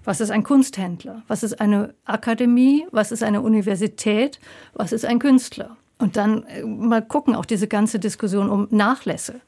Was 0.03 0.21
ist 0.21 0.31
ein 0.31 0.43
Kunsthändler? 0.43 1.21
Was 1.27 1.43
ist 1.43 1.59
eine 1.61 1.93
Akademie? 2.05 2.87
Was 2.91 3.11
ist 3.11 3.23
eine 3.23 3.41
Universität? 3.41 4.39
Was 4.73 4.91
ist 4.91 5.05
ein 5.05 5.19
Künstler? 5.19 5.77
Und 5.99 6.17
dann 6.17 6.43
äh, 6.43 6.63
mal 6.63 7.01
gucken, 7.01 7.35
auch 7.35 7.45
diese 7.45 7.67
ganze 7.67 7.99
Diskussion 7.99 8.49
um 8.49 8.67
Nachlässe. 8.71 9.41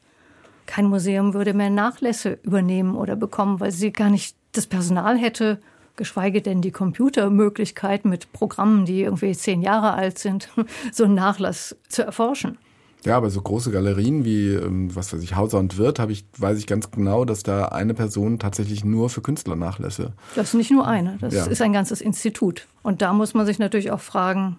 Kein 0.66 0.86
Museum 0.86 1.34
würde 1.34 1.54
mehr 1.54 1.70
Nachlässe 1.70 2.38
übernehmen 2.42 2.94
oder 2.94 3.16
bekommen, 3.16 3.58
weil 3.58 3.72
sie 3.72 3.90
gar 3.90 4.10
nicht 4.10 4.36
das 4.52 4.66
Personal 4.66 5.18
hätte, 5.18 5.60
geschweige 6.00 6.40
denn 6.40 6.62
die 6.62 6.70
Computermöglichkeit 6.70 8.06
mit 8.06 8.32
Programmen, 8.32 8.86
die 8.86 9.02
irgendwie 9.02 9.32
zehn 9.36 9.60
Jahre 9.60 9.92
alt 9.92 10.18
sind, 10.18 10.48
so 10.92 11.04
einen 11.04 11.14
Nachlass 11.14 11.76
zu 11.90 12.02
erforschen. 12.02 12.56
Ja, 13.04 13.18
aber 13.18 13.28
so 13.28 13.42
große 13.42 13.70
Galerien 13.70 14.24
wie, 14.24 14.48
ähm, 14.48 14.94
was 14.96 15.12
weiß 15.12 15.22
ich, 15.22 15.36
Hauser 15.36 15.58
und 15.58 15.76
Wirt, 15.76 15.98
habe 15.98 16.12
ich, 16.12 16.24
weiß 16.38 16.56
ich 16.58 16.66
ganz 16.66 16.90
genau, 16.90 17.26
dass 17.26 17.42
da 17.42 17.66
eine 17.66 17.92
Person 17.92 18.38
tatsächlich 18.38 18.82
nur 18.82 19.10
für 19.10 19.20
Künstler 19.20 19.56
nachlässe. 19.56 20.14
Das 20.36 20.48
ist 20.48 20.54
nicht 20.54 20.70
nur 20.70 20.86
eine, 20.86 21.18
das 21.20 21.34
ja. 21.34 21.44
ist 21.44 21.60
ein 21.60 21.74
ganzes 21.74 22.00
Institut. 22.00 22.66
Und 22.82 23.02
da 23.02 23.12
muss 23.12 23.34
man 23.34 23.44
sich 23.44 23.58
natürlich 23.58 23.90
auch 23.90 24.00
fragen, 24.00 24.56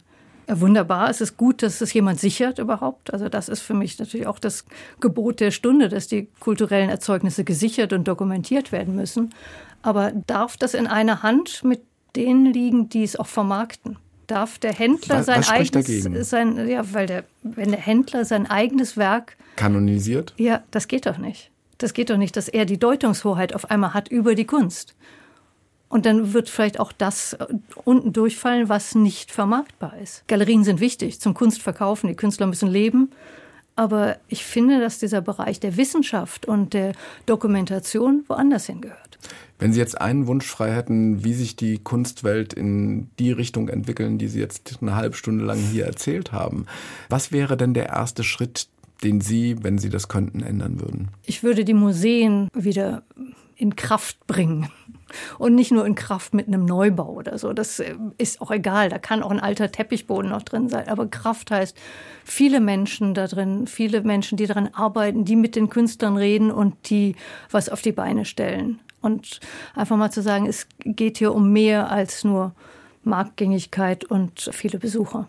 wunderbar, 0.48 1.10
es 1.10 1.22
ist 1.22 1.38
gut, 1.38 1.64
dass 1.64 1.82
es 1.82 1.94
jemand 1.94 2.20
sichert 2.20 2.60
überhaupt. 2.60 3.14
Also 3.14 3.30
das 3.30 3.50
ist 3.50 3.62
für 3.62 3.74
mich 3.74 4.00
natürlich 4.00 4.28
auch 4.28 4.40
das 4.40 4.66
Gebot 5.00 5.40
der 5.40 5.52
Stunde, 5.52 5.90
dass 5.90 6.08
die 6.08 6.28
kulturellen 6.40 6.90
Erzeugnisse 6.90 7.44
gesichert 7.44 7.94
und 7.94 8.08
dokumentiert 8.08 8.72
werden 8.72 8.96
müssen. 8.96 9.34
Aber 9.82 10.12
darf 10.28 10.58
das 10.58 10.74
in 10.74 10.88
einer 10.88 11.24
Hand 11.24 11.64
mit 11.64 11.82
denen 12.16 12.46
liegen, 12.46 12.90
die 12.90 13.04
es 13.04 13.16
auch 13.16 13.28
vermarkten? 13.28 13.98
Darf 14.28 14.60
der 14.60 14.74
Händler 14.74 15.20
was, 15.20 15.26
sein 15.26 15.40
was 15.40 15.50
eigenes, 15.50 16.30
sein, 16.30 16.68
ja, 16.70 16.94
weil 16.94 17.06
der, 17.06 17.24
wenn 17.44 17.72
der 17.72 17.80
Händler 17.80 18.24
sein 18.24 18.50
eigenes 18.50 18.96
Werk 18.96 19.36
kanonisiert? 19.56 20.34
Ja, 20.38 20.64
das 20.72 20.88
geht 20.88 21.06
doch 21.06 21.18
nicht. 21.18 21.52
Das 21.78 21.94
geht 21.94 22.10
doch 22.10 22.18
nicht, 22.18 22.38
dass 22.38 22.48
er 22.48 22.66
die 22.66 22.78
Deutungshoheit 22.78 23.56
auf 23.56 23.70
einmal 23.72 23.94
hat 23.94 24.10
über 24.10 24.36
die 24.36 24.46
Kunst. 24.46 24.96
Und 25.92 26.06
dann 26.06 26.34
wird 26.34 26.50
vielleicht 26.50 26.80
auch 26.80 26.94
das 26.94 27.34
äh, 27.34 27.48
unten 27.84 28.14
durchfallen, 28.14 28.70
was 28.70 28.96
nicht 28.96 29.30
vermarktbar 29.30 29.98
ist. 29.98 30.26
Galerien 30.28 30.64
sind 30.64 30.80
wichtig 30.80 31.20
zum 31.20 31.34
Kunstverkaufen. 31.34 32.08
Die 32.08 32.16
Künstler 32.16 32.48
müssen 32.48 32.70
leben. 32.70 33.12
Aber 33.76 34.18
ich 34.30 34.46
finde, 34.46 34.80
dass 34.80 35.00
dieser 35.00 35.22
Bereich 35.22 35.60
der 35.60 35.76
Wissenschaft 35.76 36.46
und 36.46 36.74
der 36.74 36.94
Dokumentation 37.26 38.24
woanders 38.28 38.68
hingehört. 38.68 39.20
Wenn 39.60 39.74
Sie 39.74 39.80
jetzt 39.80 40.00
einen 40.00 40.28
Wunsch 40.28 40.46
frei 40.46 40.72
hätten, 40.74 41.26
wie 41.26 41.34
sich 41.34 41.56
die 41.56 41.78
Kunstwelt 41.78 42.54
in 42.54 43.10
die 43.20 43.32
Richtung 43.32 43.68
entwickeln, 43.68 44.18
die 44.18 44.28
Sie 44.28 44.40
jetzt 44.40 44.80
eine 44.82 44.96
halbe 44.96 45.16
Stunde 45.16 45.44
lang 45.44 45.58
hier 45.58 45.86
erzählt 45.86 46.32
haben, 46.32 46.68
was 47.10 47.32
wäre 47.32 47.58
denn 47.58 47.74
der 47.74 47.88
erste 47.88 48.24
Schritt, 48.24 48.70
den 49.04 49.20
Sie, 49.20 49.58
wenn 49.62 49.78
Sie 49.78 49.90
das 49.90 50.08
könnten, 50.08 50.42
ändern 50.42 50.80
würden? 50.80 51.10
Ich 51.26 51.44
würde 51.44 51.66
die 51.66 51.74
Museen 51.74 52.48
wieder 52.54 53.04
in 53.56 53.76
Kraft 53.76 54.26
bringen. 54.26 54.70
Und 55.38 55.56
nicht 55.56 55.72
nur 55.72 55.86
in 55.86 55.96
Kraft 55.96 56.34
mit 56.34 56.48
einem 56.48 56.66
Neubau 56.66 57.14
oder 57.14 57.38
so. 57.38 57.54
Das 57.54 57.80
äh, 57.80 57.96
ist 58.18 58.42
auch 58.42 58.52
egal. 58.52 58.90
Da 58.90 59.00
kann 59.00 59.24
auch 59.24 59.32
ein 59.32 59.40
alter 59.40 59.72
Teppichboden 59.72 60.32
noch 60.32 60.44
drin 60.44 60.70
sein. 60.70 60.88
Aber 60.88 61.08
Kraft 61.08 61.52
heißt 61.52 61.78
viele 62.24 62.60
Menschen 62.60 63.14
da 63.14 63.28
drin, 63.28 63.68
viele 63.68 64.02
Menschen, 64.02 64.38
die 64.38 64.48
daran 64.48 64.70
arbeiten, 64.74 65.26
die 65.26 65.36
mit 65.36 65.56
den 65.56 65.70
Künstlern 65.70 66.18
reden 66.18 66.52
und 66.52 66.90
die 66.90 67.16
was 67.50 67.70
auf 67.70 67.82
die 67.82 67.92
Beine 67.92 68.26
stellen. 68.26 68.80
Und 69.02 69.40
einfach 69.76 69.98
mal 69.98 70.12
zu 70.12 70.22
sagen, 70.22 70.46
es 70.46 70.68
geht 70.80 71.18
hier 71.18 71.34
um 71.34 71.52
mehr 71.52 71.92
als 71.92 72.24
nur 72.24 72.54
Marktgängigkeit 73.04 74.06
und 74.06 74.50
viele 74.52 74.78
Besucher. 74.78 75.28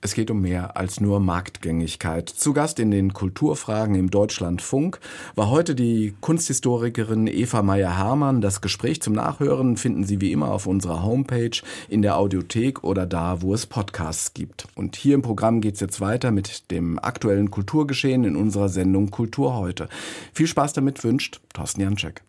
Es 0.00 0.14
geht 0.14 0.30
um 0.30 0.40
mehr 0.40 0.76
als 0.76 1.00
nur 1.00 1.18
Marktgängigkeit. 1.18 2.28
Zu 2.28 2.52
Gast 2.52 2.78
in 2.78 2.92
den 2.92 3.12
Kulturfragen 3.12 3.96
im 3.96 4.10
Deutschlandfunk 4.10 5.00
war 5.34 5.50
heute 5.50 5.74
die 5.74 6.14
Kunsthistorikerin 6.20 7.26
Eva 7.26 7.62
Meyer-Hermann. 7.62 8.40
Das 8.40 8.60
Gespräch 8.60 9.02
zum 9.02 9.14
Nachhören 9.14 9.76
finden 9.76 10.04
Sie 10.04 10.20
wie 10.20 10.30
immer 10.30 10.52
auf 10.52 10.68
unserer 10.68 11.02
Homepage, 11.02 11.62
in 11.88 12.02
der 12.02 12.16
Audiothek 12.16 12.84
oder 12.84 13.06
da, 13.06 13.42
wo 13.42 13.52
es 13.54 13.66
Podcasts 13.66 14.34
gibt. 14.34 14.68
Und 14.76 14.94
hier 14.94 15.16
im 15.16 15.22
Programm 15.22 15.60
geht 15.60 15.74
es 15.74 15.80
jetzt 15.80 16.00
weiter 16.00 16.30
mit 16.30 16.70
dem 16.70 17.00
aktuellen 17.00 17.50
Kulturgeschehen 17.50 18.22
in 18.22 18.36
unserer 18.36 18.68
Sendung 18.68 19.10
Kultur 19.10 19.56
heute. 19.56 19.88
Viel 20.32 20.46
Spaß 20.46 20.74
damit 20.74 21.02
wünscht 21.02 21.40
Thorsten 21.52 21.80
Janczek. 21.80 22.22